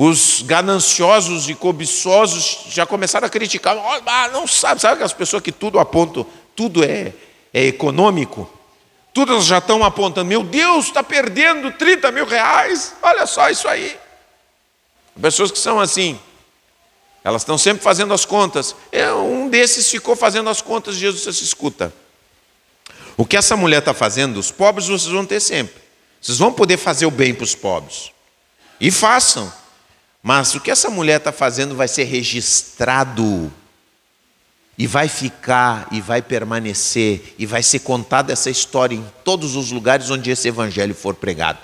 Os 0.00 0.42
gananciosos 0.42 1.48
e 1.48 1.56
cobiçosos 1.56 2.66
já 2.70 2.86
começaram 2.86 3.26
a 3.26 3.30
criticar. 3.30 3.76
Ah, 4.06 4.28
não 4.28 4.46
sabe, 4.46 4.80
sabe 4.80 4.94
aquelas 4.94 5.12
pessoas 5.12 5.42
que 5.42 5.50
tudo 5.50 5.80
apontam, 5.80 6.24
tudo 6.54 6.84
é, 6.84 7.12
é 7.52 7.64
econômico? 7.64 8.48
Todas 9.12 9.44
já 9.44 9.58
estão 9.58 9.82
apontando, 9.82 10.28
meu 10.28 10.44
Deus, 10.44 10.86
está 10.86 11.02
perdendo 11.02 11.72
30 11.72 12.12
mil 12.12 12.24
reais, 12.24 12.94
olha 13.02 13.26
só 13.26 13.50
isso 13.50 13.66
aí. 13.66 13.98
Pessoas 15.20 15.50
que 15.50 15.58
são 15.58 15.80
assim, 15.80 16.16
elas 17.24 17.42
estão 17.42 17.58
sempre 17.58 17.82
fazendo 17.82 18.14
as 18.14 18.24
contas. 18.24 18.76
É, 18.92 19.12
um 19.12 19.48
desses 19.48 19.90
ficou 19.90 20.14
fazendo 20.14 20.48
as 20.48 20.62
contas, 20.62 20.94
Jesus 20.94 21.36
se 21.36 21.42
escuta. 21.42 21.92
O 23.16 23.26
que 23.26 23.36
essa 23.36 23.56
mulher 23.56 23.80
está 23.80 23.92
fazendo, 23.92 24.38
os 24.38 24.52
pobres 24.52 24.86
vocês 24.86 25.12
vão 25.12 25.26
ter 25.26 25.40
sempre. 25.40 25.82
Vocês 26.20 26.38
vão 26.38 26.52
poder 26.52 26.76
fazer 26.76 27.04
o 27.04 27.10
bem 27.10 27.34
para 27.34 27.42
os 27.42 27.56
pobres. 27.56 28.12
E 28.80 28.92
façam. 28.92 29.52
Mas 30.28 30.54
o 30.54 30.60
que 30.60 30.70
essa 30.70 30.90
mulher 30.90 31.16
está 31.16 31.32
fazendo 31.32 31.74
vai 31.74 31.88
ser 31.88 32.04
registrado. 32.04 33.50
E 34.76 34.86
vai 34.86 35.08
ficar, 35.08 35.88
e 35.90 36.02
vai 36.02 36.20
permanecer, 36.20 37.34
e 37.38 37.46
vai 37.46 37.62
ser 37.62 37.78
contada 37.78 38.30
essa 38.30 38.50
história 38.50 38.94
em 38.94 39.02
todos 39.24 39.56
os 39.56 39.70
lugares 39.70 40.10
onde 40.10 40.30
esse 40.30 40.46
evangelho 40.46 40.94
for 40.94 41.14
pregado. 41.14 41.60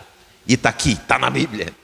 E 0.47 0.55
está 0.55 0.71
aqui, 0.71 0.93
está 0.93 1.19
na 1.19 1.29
Bíblia. 1.29 1.75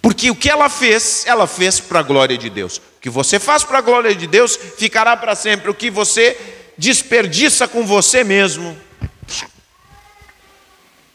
Porque 0.00 0.30
o 0.30 0.36
que 0.36 0.48
ela 0.48 0.68
fez, 0.68 1.24
ela 1.26 1.48
fez 1.48 1.80
para 1.80 1.98
a 1.98 2.04
glória 2.04 2.38
de 2.38 2.48
Deus. 2.48 2.76
O 2.76 3.00
que 3.00 3.10
você 3.10 3.40
faz 3.40 3.64
para 3.64 3.78
a 3.78 3.82
glória 3.82 4.14
de 4.14 4.28
Deus 4.28 4.56
ficará 4.56 5.16
para 5.16 5.34
sempre. 5.34 5.68
O 5.68 5.74
que 5.74 5.90
você 5.90 6.38
desperdiça 6.78 7.66
com 7.66 7.84
você 7.84 8.22
mesmo, 8.22 8.78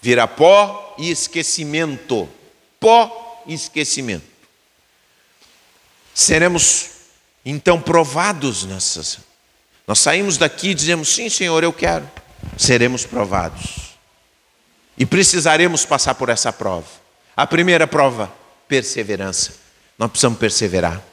vira 0.01 0.27
pó 0.27 0.93
e 0.97 1.09
esquecimento. 1.09 2.27
Pó 2.81 3.45
e 3.47 3.53
esquecimento. 3.53 4.36
Seremos 6.17 6.89
então 7.45 7.79
provados 7.79 8.63
nessas. 8.63 9.19
Nós 9.85 9.99
saímos 9.99 10.35
daqui 10.35 10.69
e 10.69 10.73
dizemos: 10.73 11.09
sim, 11.09 11.29
Senhor, 11.29 11.63
eu 11.63 11.71
quero. 11.71 12.09
Seremos 12.57 13.05
provados. 13.05 13.95
E 14.97 15.05
precisaremos 15.05 15.85
passar 15.85 16.15
por 16.15 16.29
essa 16.29 16.51
prova. 16.51 16.87
A 17.35 17.45
primeira 17.45 17.85
prova, 17.85 18.33
perseverança. 18.67 19.53
Nós 19.95 20.09
precisamos 20.09 20.39
perseverar. 20.39 21.03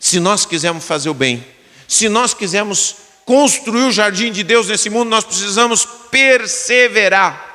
Se 0.00 0.18
nós 0.18 0.44
quisermos 0.44 0.84
fazer 0.84 1.08
o 1.08 1.14
bem, 1.14 1.46
se 1.86 2.08
nós 2.08 2.34
quisermos 2.34 2.96
construir 3.24 3.84
o 3.84 3.92
jardim 3.92 4.32
de 4.32 4.42
Deus 4.42 4.66
nesse 4.66 4.90
mundo, 4.90 5.08
nós 5.08 5.22
precisamos 5.22 5.86
perseverar. 6.10 7.48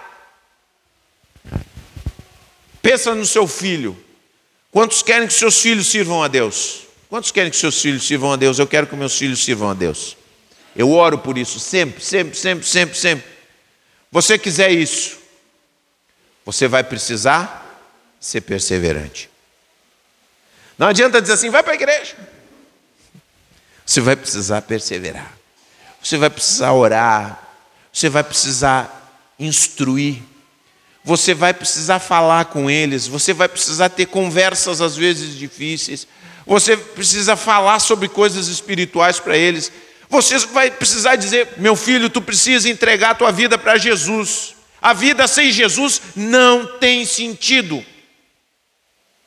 Pensa 2.82 3.14
no 3.14 3.26
seu 3.26 3.46
filho. 3.46 4.07
Quantos 4.72 5.02
querem 5.02 5.28
que 5.28 5.34
seus 5.34 5.60
filhos 5.60 5.88
sirvam 5.88 6.22
a 6.22 6.28
Deus? 6.28 6.84
Quantos 7.10 7.32
querem 7.32 7.50
que 7.50 7.58
seus 7.58 7.82
filhos 7.82 8.06
sirvam 8.06 8.34
a 8.34 8.36
Deus? 8.36 8.60
Eu 8.60 8.68
quero 8.68 8.88
que 8.88 8.96
meus 8.96 9.18
filhos 9.18 9.44
sirvam 9.44 9.70
a 9.70 9.74
Deus. 9.74 10.18
Eu 10.76 10.92
oro 10.92 11.18
por 11.18 11.38
isso 11.38 11.60
sempre, 11.60 12.04
sempre, 12.04 12.38
sempre, 12.38 12.66
sempre, 12.66 12.98
sempre. 12.98 13.26
Você 14.12 14.38
quiser 14.38 14.72
isso, 14.72 15.18
você 16.46 16.68
vai 16.68 16.84
precisar 16.84 17.66
ser 18.20 18.42
perseverante. 18.42 19.30
Não 20.78 20.88
adianta 20.88 21.22
dizer 21.22 21.34
assim, 21.34 21.50
vai 21.50 21.64
para 21.64 21.74
a 21.74 21.76
igreja. 21.76 22.16
Você 23.86 24.02
vai 24.02 24.16
precisar 24.16 24.62
perseverar. 24.62 25.36
Você 26.04 26.18
vai 26.18 26.30
precisar 26.30 26.74
orar, 26.74 27.42
você 27.92 28.10
vai 28.10 28.24
precisar 28.24 29.34
instruir, 29.40 30.22
você 31.08 31.34
vai 31.34 31.54
precisar 31.54 32.00
falar 32.00 32.44
com 32.46 32.70
eles, 32.70 33.08
você 33.08 33.32
vai 33.32 33.48
precisar 33.48 33.88
ter 33.88 34.08
conversas 34.08 34.82
às 34.82 34.98
vezes 34.98 35.38
difíceis, 35.38 36.06
você 36.46 36.76
precisa 36.76 37.38
falar 37.38 37.80
sobre 37.80 38.10
coisas 38.10 38.50
espirituais 38.50 39.18
para 39.18 39.38
eles. 39.38 39.72
Você 40.10 40.38
vai 40.40 40.70
precisar 40.70 41.16
dizer: 41.16 41.54
meu 41.60 41.78
filho, 41.78 42.10
tu 42.10 42.22
precisa 42.22 42.70
entregar 42.70 43.12
a 43.12 43.16
tua 43.16 43.32
vida 43.32 43.58
para 43.58 43.78
Jesus. 43.78 44.54
A 44.82 44.92
vida 44.92 45.30
sem 45.30 45.50
Jesus 45.50 46.02
não 46.14 46.78
tem 46.78 47.06
sentido. 47.06 47.82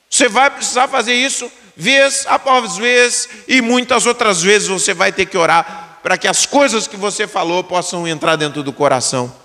Você 0.07 0.29
vai 0.29 0.51
precisar 0.51 0.87
fazer 0.87 1.15
isso 1.15 1.51
vez 1.75 2.27
após 2.27 2.77
vez, 2.77 3.27
e 3.47 3.59
muitas 3.59 4.05
outras 4.05 4.43
vezes 4.43 4.67
você 4.67 4.93
vai 4.93 5.11
ter 5.11 5.25
que 5.25 5.37
orar 5.37 5.99
para 6.03 6.15
que 6.15 6.27
as 6.27 6.45
coisas 6.45 6.85
que 6.85 6.95
você 6.95 7.25
falou 7.25 7.63
possam 7.63 8.07
entrar 8.07 8.35
dentro 8.35 8.61
do 8.61 8.71
coração 8.71 9.40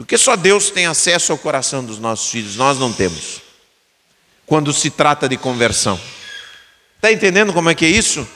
Porque 0.00 0.16
só 0.16 0.34
Deus 0.34 0.70
tem 0.70 0.86
acesso 0.86 1.30
ao 1.30 1.36
coração 1.36 1.84
dos 1.84 1.98
nossos 1.98 2.30
filhos, 2.30 2.56
nós 2.56 2.78
não 2.78 2.90
temos. 2.90 3.42
Quando 4.46 4.72
se 4.72 4.88
trata 4.88 5.28
de 5.28 5.36
conversão. 5.36 6.00
Está 6.96 7.12
entendendo 7.12 7.52
como 7.52 7.68
é 7.68 7.74
que 7.74 7.84
é 7.84 7.88
isso? 7.90 8.26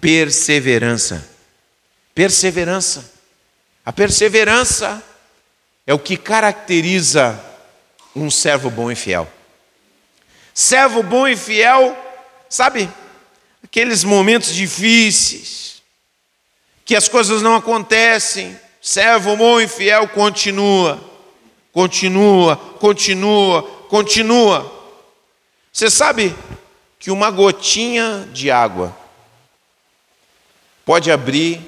Perseverança. 0.00 1.28
Perseverança. 2.14 3.12
A 3.84 3.92
perseverança 3.92 5.02
é 5.84 5.92
o 5.92 5.98
que 5.98 6.16
caracteriza 6.16 7.44
um 8.14 8.30
servo 8.30 8.70
bom 8.70 8.88
e 8.88 8.94
fiel. 8.94 9.28
Servo 10.54 11.02
bom 11.02 11.26
e 11.26 11.36
fiel, 11.36 11.98
sabe, 12.48 12.88
aqueles 13.64 14.04
momentos 14.04 14.54
difíceis, 14.54 15.82
que 16.84 16.94
as 16.94 17.08
coisas 17.08 17.42
não 17.42 17.56
acontecem, 17.56 18.56
servo 18.80 19.36
bom 19.36 19.60
e 19.60 19.68
fiel 19.68 20.08
continua, 20.08 21.00
continua, 21.72 22.56
continua, 22.56 23.62
continua. 23.88 24.80
Você 25.72 25.90
sabe 25.90 26.34
que 26.98 27.10
uma 27.10 27.30
gotinha 27.30 28.28
de 28.32 28.50
água 28.50 28.96
pode 30.84 31.10
abrir 31.10 31.60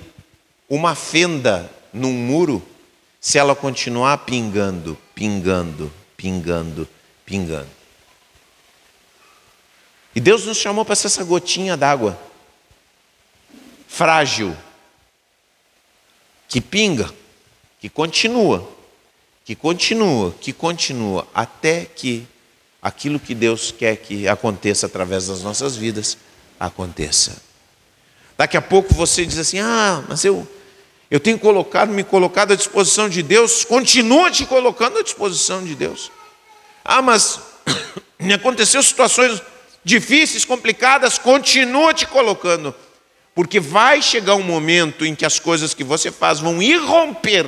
uma 0.68 0.94
fenda 0.94 1.70
num 1.92 2.12
muro 2.12 2.62
se 3.20 3.38
ela 3.38 3.54
continuar 3.54 4.18
pingando, 4.18 4.98
pingando, 5.14 5.92
pingando, 6.16 6.88
pingando. 7.24 7.70
E 10.14 10.20
Deus 10.20 10.44
nos 10.44 10.58
chamou 10.58 10.84
para 10.84 10.94
ser 10.94 11.06
essa 11.06 11.24
gotinha 11.24 11.76
d'água 11.76 12.18
frágil, 13.86 14.56
que 16.52 16.60
pinga, 16.60 17.10
que 17.80 17.88
continua, 17.88 18.68
que 19.42 19.54
continua, 19.54 20.34
que 20.38 20.52
continua, 20.52 21.26
até 21.34 21.86
que 21.86 22.26
aquilo 22.82 23.18
que 23.18 23.34
Deus 23.34 23.72
quer 23.72 23.96
que 23.96 24.28
aconteça 24.28 24.84
através 24.84 25.28
das 25.28 25.40
nossas 25.40 25.74
vidas 25.76 26.18
aconteça. 26.60 27.40
Daqui 28.36 28.58
a 28.58 28.60
pouco 28.60 28.92
você 28.92 29.24
diz 29.24 29.38
assim: 29.38 29.60
"Ah, 29.60 30.04
mas 30.06 30.26
eu 30.26 30.46
eu 31.10 31.18
tenho 31.18 31.38
colocado, 31.38 31.88
me 31.88 32.04
colocado 32.04 32.52
à 32.52 32.54
disposição 32.54 33.08
de 33.08 33.22
Deus". 33.22 33.64
Continua 33.64 34.30
te 34.30 34.44
colocando 34.44 34.98
à 34.98 35.02
disposição 35.02 35.64
de 35.64 35.74
Deus. 35.74 36.12
Ah, 36.84 37.00
mas 37.00 37.40
me 38.20 38.34
aconteceu 38.34 38.82
situações 38.82 39.40
difíceis, 39.82 40.44
complicadas, 40.44 41.16
continua 41.16 41.94
te 41.94 42.04
colocando 42.04 42.74
porque 43.34 43.58
vai 43.58 44.02
chegar 44.02 44.34
um 44.34 44.42
momento 44.42 45.06
em 45.06 45.14
que 45.14 45.24
as 45.24 45.38
coisas 45.38 45.72
que 45.74 45.84
você 45.84 46.10
faz 46.10 46.40
vão 46.40 46.62
irromper 46.62 47.46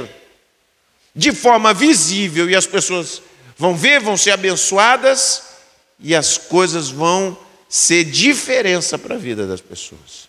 de 1.15 1.33
forma 1.33 1.75
visível 1.75 2.49
e 2.49 2.57
as 2.57 2.67
pessoas 2.67 3.23
vão 3.57 3.77
ver, 3.77 4.01
vão 4.01 4.17
ser 4.17 4.33
abençoadas 4.33 5.43
e 6.01 6.15
as 6.15 6.39
coisas 6.39 6.91
vão 6.91 7.39
ser 7.69 8.05
diferença 8.05 8.99
para 8.99 9.15
a 9.15 9.19
vida 9.19 9.47
das 9.47 9.61
pessoas. 9.61 10.29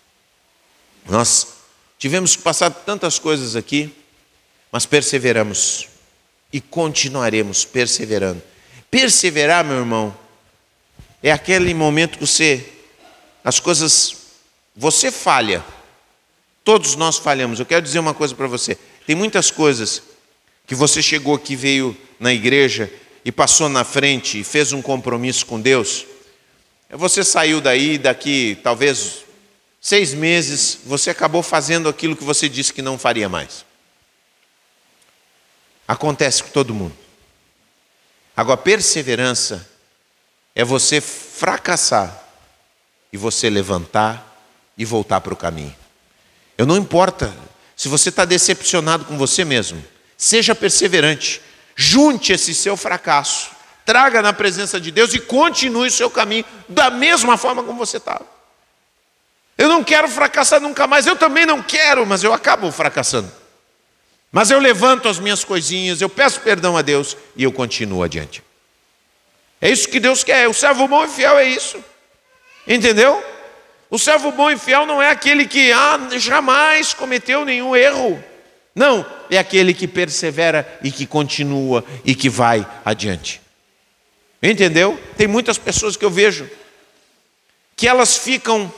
Nós 1.08 1.46
tivemos 1.98 2.36
que 2.36 2.42
passar 2.42 2.70
tantas 2.70 3.18
coisas 3.18 3.56
aqui, 3.56 3.94
mas 4.70 4.84
perseveramos 4.84 5.88
e 6.52 6.60
continuaremos 6.60 7.64
perseverando. 7.64 8.42
Perseverar, 8.90 9.64
meu 9.64 9.78
irmão, 9.78 10.16
é 11.22 11.32
aquele 11.32 11.72
momento 11.74 12.18
que 12.18 12.26
você 12.26 12.72
as 13.42 13.60
coisas 13.60 14.25
você 14.76 15.10
falha. 15.10 15.64
Todos 16.62 16.94
nós 16.96 17.16
falhamos. 17.16 17.58
Eu 17.58 17.66
quero 17.66 17.80
dizer 17.80 17.98
uma 17.98 18.12
coisa 18.12 18.34
para 18.34 18.46
você. 18.46 18.76
Tem 19.06 19.16
muitas 19.16 19.50
coisas 19.50 20.02
que 20.66 20.74
você 20.74 21.00
chegou 21.00 21.34
aqui, 21.34 21.56
veio 21.56 21.96
na 22.20 22.32
igreja 22.32 22.92
e 23.24 23.32
passou 23.32 23.68
na 23.68 23.84
frente 23.84 24.40
e 24.40 24.44
fez 24.44 24.72
um 24.72 24.82
compromisso 24.82 25.46
com 25.46 25.60
Deus. 25.60 26.04
Você 26.90 27.24
saiu 27.24 27.60
daí, 27.60 27.98
daqui 27.98 28.58
talvez 28.62 29.24
seis 29.80 30.12
meses, 30.12 30.78
você 30.84 31.10
acabou 31.10 31.42
fazendo 31.42 31.88
aquilo 31.88 32.16
que 32.16 32.24
você 32.24 32.48
disse 32.48 32.72
que 32.72 32.82
não 32.82 32.98
faria 32.98 33.28
mais. 33.28 33.64
Acontece 35.88 36.42
com 36.42 36.50
todo 36.50 36.74
mundo. 36.74 36.96
Agora, 38.36 38.56
perseverança 38.56 39.68
é 40.54 40.64
você 40.64 41.00
fracassar 41.00 42.24
e 43.12 43.16
você 43.16 43.48
levantar 43.48 44.35
e 44.76 44.84
voltar 44.84 45.20
para 45.20 45.32
o 45.32 45.36
caminho. 45.36 45.74
Eu 46.56 46.66
não 46.66 46.76
importa 46.76 47.34
se 47.76 47.88
você 47.88 48.08
está 48.08 48.24
decepcionado 48.24 49.04
com 49.04 49.18
você 49.18 49.44
mesmo, 49.44 49.84
seja 50.16 50.54
perseverante, 50.54 51.42
junte 51.74 52.32
esse 52.32 52.54
seu 52.54 52.76
fracasso, 52.76 53.50
traga 53.84 54.22
na 54.22 54.32
presença 54.32 54.80
de 54.80 54.90
Deus 54.90 55.12
e 55.14 55.20
continue 55.20 55.88
o 55.88 55.92
seu 55.92 56.10
caminho 56.10 56.44
da 56.68 56.90
mesma 56.90 57.36
forma 57.36 57.62
como 57.62 57.78
você 57.78 57.98
estava. 57.98 58.26
Eu 59.58 59.68
não 59.68 59.84
quero 59.84 60.08
fracassar 60.08 60.60
nunca 60.60 60.86
mais, 60.86 61.06
eu 61.06 61.16
também 61.16 61.46
não 61.46 61.62
quero, 61.62 62.06
mas 62.06 62.22
eu 62.22 62.32
acabo 62.32 62.70
fracassando. 62.72 63.30
Mas 64.32 64.50
eu 64.50 64.58
levanto 64.58 65.08
as 65.08 65.18
minhas 65.18 65.44
coisinhas, 65.44 66.00
eu 66.00 66.08
peço 66.08 66.40
perdão 66.40 66.76
a 66.76 66.82
Deus 66.82 67.16
e 67.34 67.44
eu 67.44 67.52
continuo 67.52 68.02
adiante. 68.02 68.42
É 69.60 69.70
isso 69.70 69.88
que 69.88 70.00
Deus 70.00 70.22
quer, 70.22 70.48
o 70.48 70.54
servo 70.54 70.86
bom 70.86 71.04
e 71.04 71.08
fiel 71.08 71.38
é 71.38 71.44
isso. 71.44 71.82
Entendeu? 72.66 73.22
O 73.90 73.98
servo 73.98 74.32
bom 74.32 74.50
e 74.50 74.58
fiel 74.58 74.84
não 74.84 75.00
é 75.00 75.10
aquele 75.10 75.46
que 75.46 75.70
ah, 75.72 75.98
jamais 76.18 76.92
cometeu 76.92 77.44
nenhum 77.44 77.74
erro. 77.76 78.22
Não, 78.74 79.06
é 79.30 79.38
aquele 79.38 79.72
que 79.72 79.88
persevera 79.88 80.78
e 80.82 80.90
que 80.90 81.06
continua 81.06 81.84
e 82.04 82.14
que 82.14 82.28
vai 82.28 82.66
adiante. 82.84 83.40
Entendeu? 84.42 85.00
Tem 85.16 85.26
muitas 85.26 85.56
pessoas 85.56 85.96
que 85.96 86.04
eu 86.04 86.10
vejo 86.10 86.48
que 87.74 87.86
elas 87.86 88.16
ficam 88.16 88.72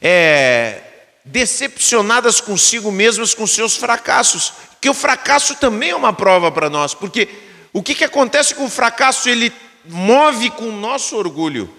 é, 0.00 0.80
decepcionadas 1.24 2.40
consigo 2.40 2.90
mesmas 2.90 3.34
com 3.34 3.46
seus 3.46 3.76
fracassos. 3.76 4.52
Que 4.80 4.88
o 4.88 4.94
fracasso 4.94 5.56
também 5.56 5.90
é 5.90 5.96
uma 5.96 6.12
prova 6.12 6.50
para 6.50 6.70
nós, 6.70 6.94
porque 6.94 7.28
o 7.72 7.82
que, 7.82 7.94
que 7.94 8.04
acontece 8.04 8.54
com 8.54 8.64
o 8.64 8.70
fracasso? 8.70 9.28
Ele 9.28 9.52
move 9.84 10.50
com 10.50 10.68
o 10.68 10.72
nosso 10.72 11.16
orgulho. 11.16 11.72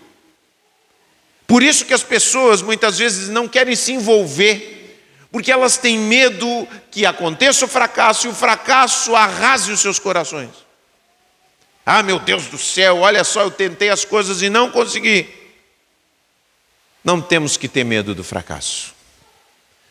Por 1.51 1.61
isso 1.61 1.83
que 1.83 1.93
as 1.93 2.01
pessoas 2.01 2.61
muitas 2.61 2.97
vezes 2.97 3.27
não 3.27 3.45
querem 3.45 3.75
se 3.75 3.91
envolver, 3.91 5.03
porque 5.33 5.51
elas 5.51 5.75
têm 5.75 5.99
medo 5.99 6.65
que 6.89 7.05
aconteça 7.05 7.65
o 7.65 7.67
fracasso 7.67 8.25
e 8.25 8.29
o 8.29 8.33
fracasso 8.33 9.13
arrase 9.13 9.69
os 9.69 9.81
seus 9.81 9.99
corações. 9.99 10.51
Ah, 11.85 12.01
meu 12.01 12.19
Deus 12.19 12.45
do 12.45 12.57
céu, 12.57 12.99
olha 12.99 13.25
só, 13.25 13.41
eu 13.41 13.51
tentei 13.51 13.89
as 13.89 14.05
coisas 14.05 14.41
e 14.41 14.49
não 14.49 14.71
consegui. 14.71 15.27
Não 17.03 17.19
temos 17.19 17.57
que 17.57 17.67
ter 17.67 17.83
medo 17.83 18.15
do 18.15 18.23
fracasso. 18.23 18.93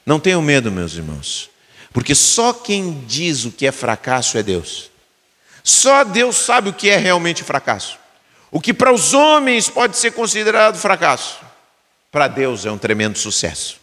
Não 0.07 0.19
tenham 0.19 0.41
medo, 0.41 0.73
meus 0.73 0.95
irmãos, 0.95 1.51
porque 1.93 2.15
só 2.15 2.55
quem 2.55 3.05
diz 3.07 3.45
o 3.45 3.53
que 3.53 3.67
é 3.67 3.71
fracasso 3.71 4.39
é 4.39 4.43
Deus. 4.43 4.91
Só 5.63 6.05
Deus 6.05 6.37
sabe 6.37 6.71
o 6.71 6.73
que 6.73 6.89
é 6.89 6.97
realmente 6.97 7.45
fracasso. 7.45 7.99
O 8.51 8.63
que 8.63 8.73
para 8.73 8.91
os 8.91 9.13
homens 9.13 9.69
pode 9.69 9.99
ser 9.99 10.13
considerado 10.13 10.79
fracasso, 10.79 11.50
para 12.11 12.29
Deus 12.29 12.67
é 12.67 12.71
um 12.71 12.79
tremendo 12.79 13.19
sucesso. 13.19 13.79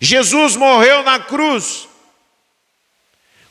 Jesus 0.00 0.56
morreu 0.56 1.02
na 1.02 1.18
cruz 1.18 1.88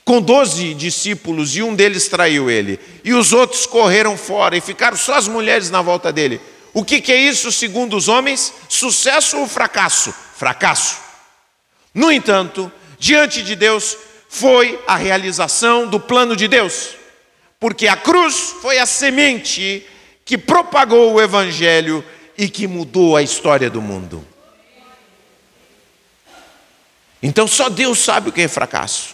com 0.04 0.20
doze 0.20 0.74
discípulos 0.74 1.56
e 1.56 1.62
um 1.62 1.76
deles 1.76 2.08
traiu 2.08 2.50
ele, 2.50 2.80
e 3.04 3.14
os 3.14 3.32
outros 3.32 3.68
correram 3.68 4.18
fora 4.18 4.58
e 4.58 4.62
ficaram 4.62 4.98
só 4.98 5.14
as 5.14 5.28
mulheres 5.28 5.70
na 5.70 5.84
volta 5.84 6.12
dele. 6.12 6.42
O 6.74 6.84
que, 6.84 7.00
que 7.00 7.12
é 7.12 7.16
isso, 7.16 7.52
segundo 7.52 7.96
os 7.96 8.08
homens? 8.08 8.52
Sucesso 8.68 9.38
ou 9.38 9.48
fracasso? 9.48 10.12
Fracasso. 10.36 10.98
No 11.94 12.12
entanto, 12.12 12.72
diante 12.98 13.44
de 13.44 13.56
Deus, 13.56 13.96
foi 14.28 14.80
a 14.88 14.96
realização 14.96 15.88
do 15.88 16.00
plano 16.00 16.36
de 16.36 16.48
Deus, 16.48 16.96
porque 17.60 17.88
a 17.88 17.96
cruz 17.96 18.56
foi 18.62 18.80
a 18.80 18.86
semente 18.86 19.86
que 20.26 20.38
propagou 20.38 21.14
o 21.14 21.22
Evangelho 21.22 22.04
e 22.40 22.48
que 22.48 22.68
mudou 22.68 23.18
a 23.18 23.22
história 23.22 23.70
do 23.70 23.82
mundo. 23.82 24.26
Então 27.22 27.46
só 27.46 27.68
Deus 27.68 28.00
sabe 28.00 28.30
o 28.30 28.32
que 28.32 28.40
é 28.40 28.48
fracasso. 28.48 29.14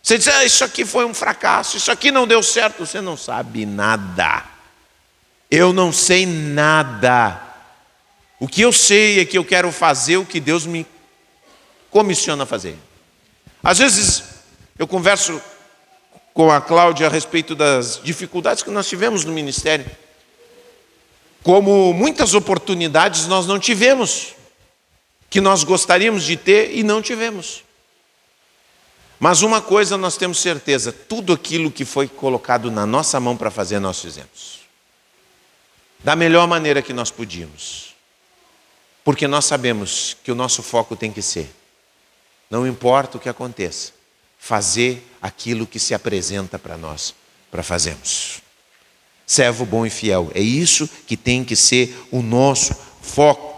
Você 0.00 0.16
diz, 0.16 0.28
ah, 0.28 0.44
isso 0.44 0.62
aqui 0.62 0.84
foi 0.84 1.04
um 1.04 1.12
fracasso, 1.12 1.76
isso 1.76 1.90
aqui 1.90 2.12
não 2.12 2.28
deu 2.28 2.44
certo, 2.44 2.86
você 2.86 3.00
não 3.00 3.16
sabe 3.16 3.66
nada. 3.66 4.44
Eu 5.50 5.72
não 5.72 5.92
sei 5.92 6.26
nada. 6.26 7.42
O 8.38 8.46
que 8.46 8.62
eu 8.62 8.72
sei 8.72 9.18
é 9.18 9.24
que 9.24 9.36
eu 9.36 9.44
quero 9.44 9.72
fazer 9.72 10.18
o 10.18 10.24
que 10.24 10.38
Deus 10.38 10.64
me 10.64 10.86
comissiona 11.90 12.44
a 12.44 12.46
fazer. 12.46 12.78
Às 13.64 13.78
vezes 13.78 14.22
eu 14.78 14.86
converso 14.86 15.42
com 16.32 16.52
a 16.52 16.60
Cláudia 16.60 17.08
a 17.08 17.10
respeito 17.10 17.56
das 17.56 18.00
dificuldades 18.00 18.62
que 18.62 18.70
nós 18.70 18.88
tivemos 18.88 19.24
no 19.24 19.32
ministério 19.32 20.03
como 21.44 21.92
muitas 21.92 22.32
oportunidades 22.32 23.26
nós 23.26 23.46
não 23.46 23.60
tivemos, 23.60 24.34
que 25.28 25.42
nós 25.42 25.62
gostaríamos 25.62 26.24
de 26.24 26.38
ter 26.38 26.74
e 26.74 26.82
não 26.82 27.02
tivemos. 27.02 27.62
Mas 29.20 29.42
uma 29.42 29.60
coisa 29.60 29.98
nós 29.98 30.16
temos 30.16 30.40
certeza: 30.40 30.90
tudo 30.90 31.34
aquilo 31.34 31.70
que 31.70 31.84
foi 31.84 32.08
colocado 32.08 32.70
na 32.70 32.86
nossa 32.86 33.20
mão 33.20 33.36
para 33.36 33.50
fazer, 33.50 33.78
nós 33.78 34.00
fizemos. 34.00 34.60
Da 36.02 36.16
melhor 36.16 36.48
maneira 36.48 36.80
que 36.80 36.94
nós 36.94 37.10
podíamos. 37.10 37.94
Porque 39.04 39.28
nós 39.28 39.44
sabemos 39.44 40.16
que 40.24 40.32
o 40.32 40.34
nosso 40.34 40.62
foco 40.62 40.96
tem 40.96 41.12
que 41.12 41.20
ser, 41.20 41.54
não 42.48 42.66
importa 42.66 43.18
o 43.18 43.20
que 43.20 43.28
aconteça, 43.28 43.92
fazer 44.38 45.06
aquilo 45.20 45.66
que 45.66 45.78
se 45.78 45.92
apresenta 45.92 46.58
para 46.58 46.78
nós, 46.78 47.14
para 47.50 47.62
fazermos. 47.62 48.43
Servo 49.26 49.64
bom 49.64 49.86
e 49.86 49.90
fiel, 49.90 50.30
é 50.34 50.40
isso 50.40 50.88
que 51.06 51.16
tem 51.16 51.44
que 51.44 51.56
ser 51.56 51.96
o 52.10 52.20
nosso 52.20 52.74
foco. 53.00 53.54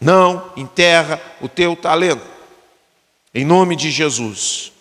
Não 0.00 0.52
enterra 0.56 1.20
o 1.40 1.48
teu 1.48 1.76
talento. 1.76 2.26
Em 3.32 3.44
nome 3.44 3.76
de 3.76 3.90
Jesus. 3.90 4.72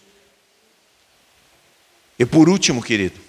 E 2.18 2.26
por 2.26 2.48
último, 2.50 2.82
querido, 2.82 3.20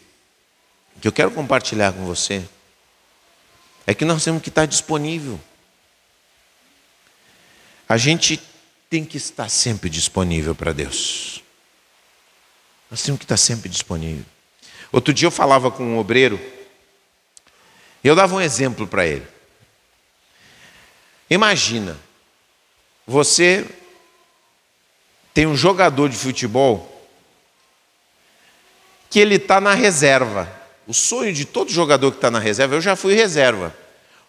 o 0.97 1.01
que 1.01 1.09
eu 1.09 1.13
quero 1.13 1.31
compartilhar 1.31 1.93
com 1.93 2.05
você 2.05 2.45
é 3.87 3.95
que 3.95 4.05
nós 4.05 4.25
temos 4.25 4.43
que 4.43 4.49
estar 4.49 4.67
disponível. 4.67 5.39
A 7.89 7.97
gente 7.97 8.41
tem 8.89 9.05
que 9.05 9.17
estar 9.17 9.49
sempre 9.49 9.91
disponível 9.91 10.55
para 10.55 10.73
Deus. 10.73 11.43
Nós 12.91 13.03
temos 13.03 13.19
que 13.19 13.25
estar 13.25 13.37
sempre 13.37 13.69
disponível. 13.69 14.25
Outro 14.93 15.13
dia 15.13 15.27
eu 15.27 15.31
falava 15.31 15.71
com 15.71 15.83
um 15.83 15.99
obreiro, 15.99 16.41
e 18.03 18.09
eu 18.09 18.15
dava 18.15 18.35
um 18.35 18.41
exemplo 18.41 18.87
para 18.87 19.07
ele. 19.07 19.27
Imagina, 21.29 21.99
você 23.07 23.67
tem 25.35 25.47
um 25.47 25.57
jogador 25.57 26.09
de 26.09 26.17
futebol 26.17 26.93
que 29.11 29.19
ele 29.19 29.37
está 29.37 29.61
na 29.61 29.75
reserva. 29.75 30.51
O 30.87 30.95
sonho 30.95 31.33
de 31.33 31.45
todo 31.45 31.71
jogador 31.71 32.13
que 32.13 32.19
está 32.19 32.31
na 32.31 32.39
reserva, 32.39 32.75
eu 32.75 32.81
já 32.81 32.95
fui 32.95 33.15
reserva. 33.15 33.75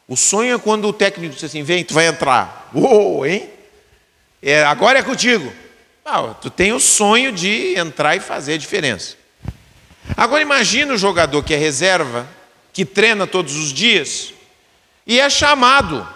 O 0.07 0.15
sonho 0.15 0.55
é 0.55 0.57
quando 0.57 0.87
o 0.87 0.93
técnico 0.93 1.35
diz 1.35 1.43
assim: 1.43 1.61
vem, 1.61 1.83
tu 1.83 1.93
vai 1.93 2.07
entrar. 2.07 2.69
Uou, 2.73 3.25
hein? 3.25 3.49
É, 4.41 4.63
agora 4.63 4.99
é 4.99 5.03
contigo. 5.03 5.51
Ah, 6.05 6.33
tu 6.33 6.49
tem 6.49 6.71
o 6.71 6.79
sonho 6.79 7.33
de 7.33 7.77
entrar 7.77 8.15
e 8.15 8.19
fazer 8.21 8.53
a 8.53 8.57
diferença. 8.57 9.16
Agora 10.15 10.41
imagina 10.41 10.93
o 10.93 10.97
jogador 10.97 11.43
que 11.43 11.53
é 11.53 11.57
reserva, 11.57 12.27
que 12.71 12.85
treina 12.85 13.27
todos 13.27 13.55
os 13.55 13.73
dias, 13.73 14.33
e 15.05 15.19
é 15.19 15.29
chamado 15.29 16.07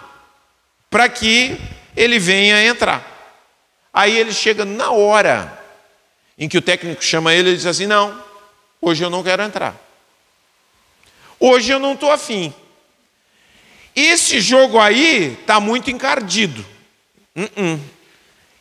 para 0.90 1.08
que 1.08 1.58
ele 1.96 2.18
venha 2.18 2.64
entrar. 2.64 3.08
Aí 3.92 4.16
ele 4.16 4.32
chega 4.32 4.64
na 4.64 4.90
hora 4.90 5.60
em 6.38 6.48
que 6.48 6.56
o 6.56 6.62
técnico 6.62 7.04
chama 7.04 7.34
ele, 7.34 7.50
ele 7.50 7.56
diz 7.56 7.66
assim: 7.66 7.86
Não, 7.86 8.22
hoje 8.80 9.04
eu 9.04 9.10
não 9.10 9.22
quero 9.22 9.42
entrar. 9.42 9.76
Hoje 11.38 11.72
eu 11.72 11.78
não 11.78 11.94
estou 11.94 12.10
afim. 12.10 12.54
Esse 13.94 14.40
jogo 14.40 14.78
aí 14.78 15.36
está 15.40 15.60
muito 15.60 15.90
encardido. 15.90 16.64
Uh 17.36 17.42
-uh. 17.42 17.80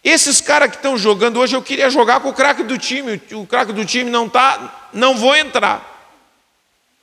Esses 0.04 0.42
caras 0.42 0.70
que 0.72 0.78
estão 0.78 0.98
jogando 0.98 1.40
hoje, 1.40 1.56
eu 1.56 1.62
queria 1.62 1.90
jogar 1.90 2.20
com 2.22 2.30
o 2.30 2.34
craque 2.34 2.64
do 2.64 2.78
time. 2.78 3.22
O 3.34 3.46
craque 3.46 3.72
do 3.72 3.86
time 3.86 4.10
não 4.10 4.26
está, 4.26 4.90
não 4.92 5.16
vou 5.16 5.36
entrar. 5.36 5.88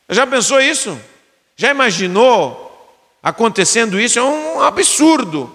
Já 0.08 0.26
pensou 0.26 0.60
isso? 0.60 0.98
Já 1.56 1.70
imaginou 1.70 2.66
acontecendo 3.22 4.00
isso? 4.00 4.18
É 4.18 4.22
um 4.22 4.60
absurdo. 4.60 5.54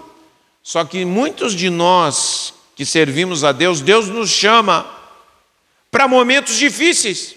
Só 0.62 0.84
que 0.84 1.04
muitos 1.04 1.54
de 1.54 1.68
nós 1.68 2.54
que 2.74 2.86
servimos 2.86 3.44
a 3.44 3.52
Deus, 3.52 3.80
Deus 3.80 4.08
nos 4.08 4.30
chama 4.30 4.90
para 5.90 6.08
momentos 6.08 6.56
difíceis. 6.56 7.36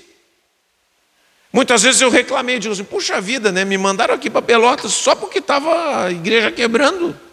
Muitas 1.52 1.84
vezes 1.84 2.02
eu 2.02 2.10
reclamei, 2.10 2.60
digo 2.60 2.74
assim, 2.74 2.84
puxa 2.84 3.20
vida, 3.20 3.52
né? 3.52 3.66
Me 3.66 3.78
mandaram 3.78 4.14
aqui 4.14 4.30
para 4.30 4.42
Pelotas 4.42 4.94
só 4.94 5.16
porque 5.16 5.40
estava 5.40 6.06
a 6.06 6.12
igreja 6.12 6.52
quebrando. 6.52 7.27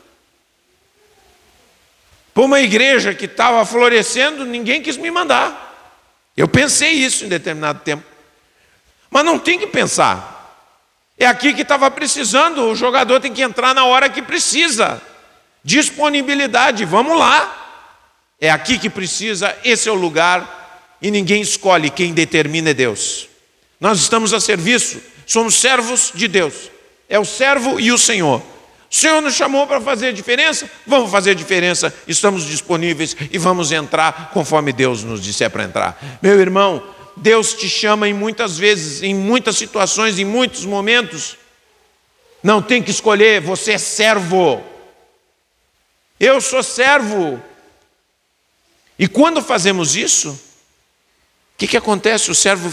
Para 2.34 2.42
uma 2.42 2.60
igreja 2.60 3.14
que 3.14 3.26
estava 3.26 3.64
florescendo, 3.64 4.44
ninguém 4.44 4.82
quis 4.82 4.96
me 4.96 5.08
mandar. 5.08 5.72
Eu 6.36 6.48
pensei 6.48 6.90
isso 6.90 7.24
em 7.24 7.28
determinado 7.28 7.78
tempo. 7.80 8.02
Mas 9.08 9.24
não 9.24 9.38
tem 9.38 9.56
que 9.56 9.68
pensar. 9.68 10.34
É 11.16 11.26
aqui 11.26 11.54
que 11.54 11.62
estava 11.62 11.88
precisando, 11.92 12.62
o 12.62 12.74
jogador 12.74 13.20
tem 13.20 13.32
que 13.32 13.40
entrar 13.40 13.72
na 13.72 13.84
hora 13.84 14.08
que 14.08 14.20
precisa. 14.20 15.00
Disponibilidade, 15.62 16.84
vamos 16.84 17.16
lá. 17.16 17.60
É 18.40 18.50
aqui 18.50 18.78
que 18.80 18.90
precisa, 18.90 19.56
esse 19.64 19.88
é 19.88 19.92
o 19.92 19.94
lugar, 19.94 20.96
e 21.00 21.12
ninguém 21.12 21.40
escolhe, 21.40 21.88
quem 21.88 22.12
determina 22.12 22.70
é 22.70 22.74
Deus. 22.74 23.28
Nós 23.78 24.00
estamos 24.00 24.32
a 24.32 24.40
serviço, 24.40 25.00
somos 25.24 25.54
servos 25.54 26.10
de 26.12 26.26
Deus. 26.26 26.70
É 27.08 27.18
o 27.18 27.24
servo 27.24 27.78
e 27.78 27.92
o 27.92 27.98
Senhor. 27.98 28.42
O 28.94 28.96
Senhor 28.96 29.20
nos 29.20 29.34
chamou 29.34 29.66
para 29.66 29.80
fazer 29.80 30.12
diferença, 30.12 30.70
vamos 30.86 31.10
fazer 31.10 31.34
diferença, 31.34 31.92
estamos 32.06 32.44
disponíveis 32.44 33.16
e 33.32 33.36
vamos 33.38 33.72
entrar 33.72 34.30
conforme 34.32 34.72
Deus 34.72 35.02
nos 35.02 35.20
disser 35.20 35.50
para 35.50 35.64
entrar. 35.64 36.18
Meu 36.22 36.38
irmão, 36.38 36.80
Deus 37.16 37.54
te 37.54 37.68
chama 37.68 38.08
em 38.08 38.12
muitas 38.12 38.56
vezes, 38.56 39.02
em 39.02 39.12
muitas 39.12 39.56
situações, 39.56 40.16
em 40.20 40.24
muitos 40.24 40.64
momentos. 40.64 41.36
Não 42.40 42.62
tem 42.62 42.80
que 42.80 42.92
escolher, 42.92 43.40
você 43.40 43.72
é 43.72 43.78
servo. 43.78 44.62
Eu 46.20 46.40
sou 46.40 46.62
servo. 46.62 47.42
E 48.96 49.08
quando 49.08 49.42
fazemos 49.42 49.96
isso, 49.96 50.30
o 50.30 50.38
que, 51.58 51.66
que 51.66 51.76
acontece? 51.76 52.30
O 52.30 52.34
servo, 52.34 52.72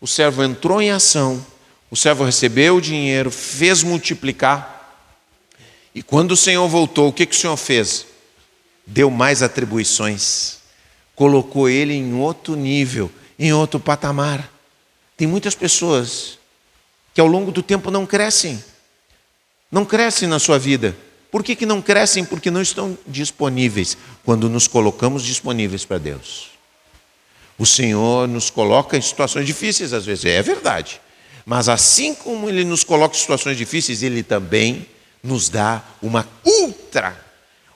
o 0.00 0.06
servo 0.06 0.44
entrou 0.44 0.80
em 0.80 0.92
ação, 0.92 1.44
o 1.90 1.96
servo 1.96 2.22
recebeu 2.22 2.76
o 2.76 2.80
dinheiro, 2.80 3.28
fez 3.32 3.82
multiplicar. 3.82 4.75
E 5.96 6.02
quando 6.02 6.32
o 6.32 6.36
Senhor 6.36 6.68
voltou, 6.68 7.08
o 7.08 7.12
que, 7.12 7.24
que 7.24 7.34
o 7.34 7.38
Senhor 7.38 7.56
fez? 7.56 8.04
Deu 8.86 9.10
mais 9.10 9.42
atribuições, 9.42 10.58
colocou 11.14 11.70
ele 11.70 11.94
em 11.94 12.12
outro 12.12 12.54
nível, 12.54 13.10
em 13.38 13.50
outro 13.54 13.80
patamar. 13.80 14.52
Tem 15.16 15.26
muitas 15.26 15.54
pessoas 15.54 16.38
que 17.14 17.20
ao 17.20 17.26
longo 17.26 17.50
do 17.50 17.62
tempo 17.62 17.90
não 17.90 18.04
crescem, 18.04 18.62
não 19.72 19.86
crescem 19.86 20.28
na 20.28 20.38
sua 20.38 20.58
vida. 20.58 20.94
Por 21.30 21.42
que, 21.42 21.56
que 21.56 21.64
não 21.64 21.80
crescem? 21.80 22.26
Porque 22.26 22.50
não 22.50 22.60
estão 22.60 22.98
disponíveis 23.06 23.96
quando 24.22 24.50
nos 24.50 24.68
colocamos 24.68 25.24
disponíveis 25.24 25.86
para 25.86 25.96
Deus. 25.96 26.50
O 27.56 27.64
Senhor 27.64 28.28
nos 28.28 28.50
coloca 28.50 28.98
em 28.98 29.00
situações 29.00 29.46
difíceis, 29.46 29.94
às 29.94 30.04
vezes, 30.04 30.26
é 30.26 30.42
verdade. 30.42 31.00
Mas 31.46 31.70
assim 31.70 32.14
como 32.14 32.50
Ele 32.50 32.66
nos 32.66 32.84
coloca 32.84 33.16
em 33.16 33.18
situações 33.18 33.56
difíceis, 33.56 34.02
Ele 34.02 34.22
também 34.22 34.86
nos 35.26 35.48
dá 35.48 35.82
uma 36.00 36.26
ultra, 36.44 37.16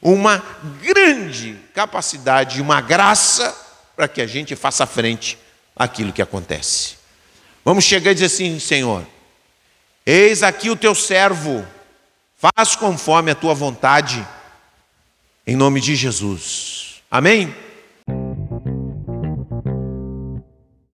uma 0.00 0.42
grande 0.82 1.58
capacidade, 1.74 2.62
uma 2.62 2.80
graça 2.80 3.54
para 3.94 4.08
que 4.08 4.22
a 4.22 4.26
gente 4.26 4.56
faça 4.56 4.86
frente 4.86 5.36
àquilo 5.76 6.12
que 6.12 6.22
acontece. 6.22 6.94
Vamos 7.64 7.84
chegar 7.84 8.12
e 8.12 8.14
dizer 8.14 8.26
assim, 8.26 8.58
Senhor, 8.58 9.06
eis 10.06 10.42
aqui 10.42 10.70
o 10.70 10.76
teu 10.76 10.94
servo 10.94 11.66
Faz 12.40 12.74
conforme 12.74 13.30
a 13.30 13.34
tua 13.34 13.52
vontade, 13.52 14.26
em 15.46 15.54
nome 15.54 15.78
de 15.78 15.94
Jesus. 15.94 17.02
Amém? 17.10 17.54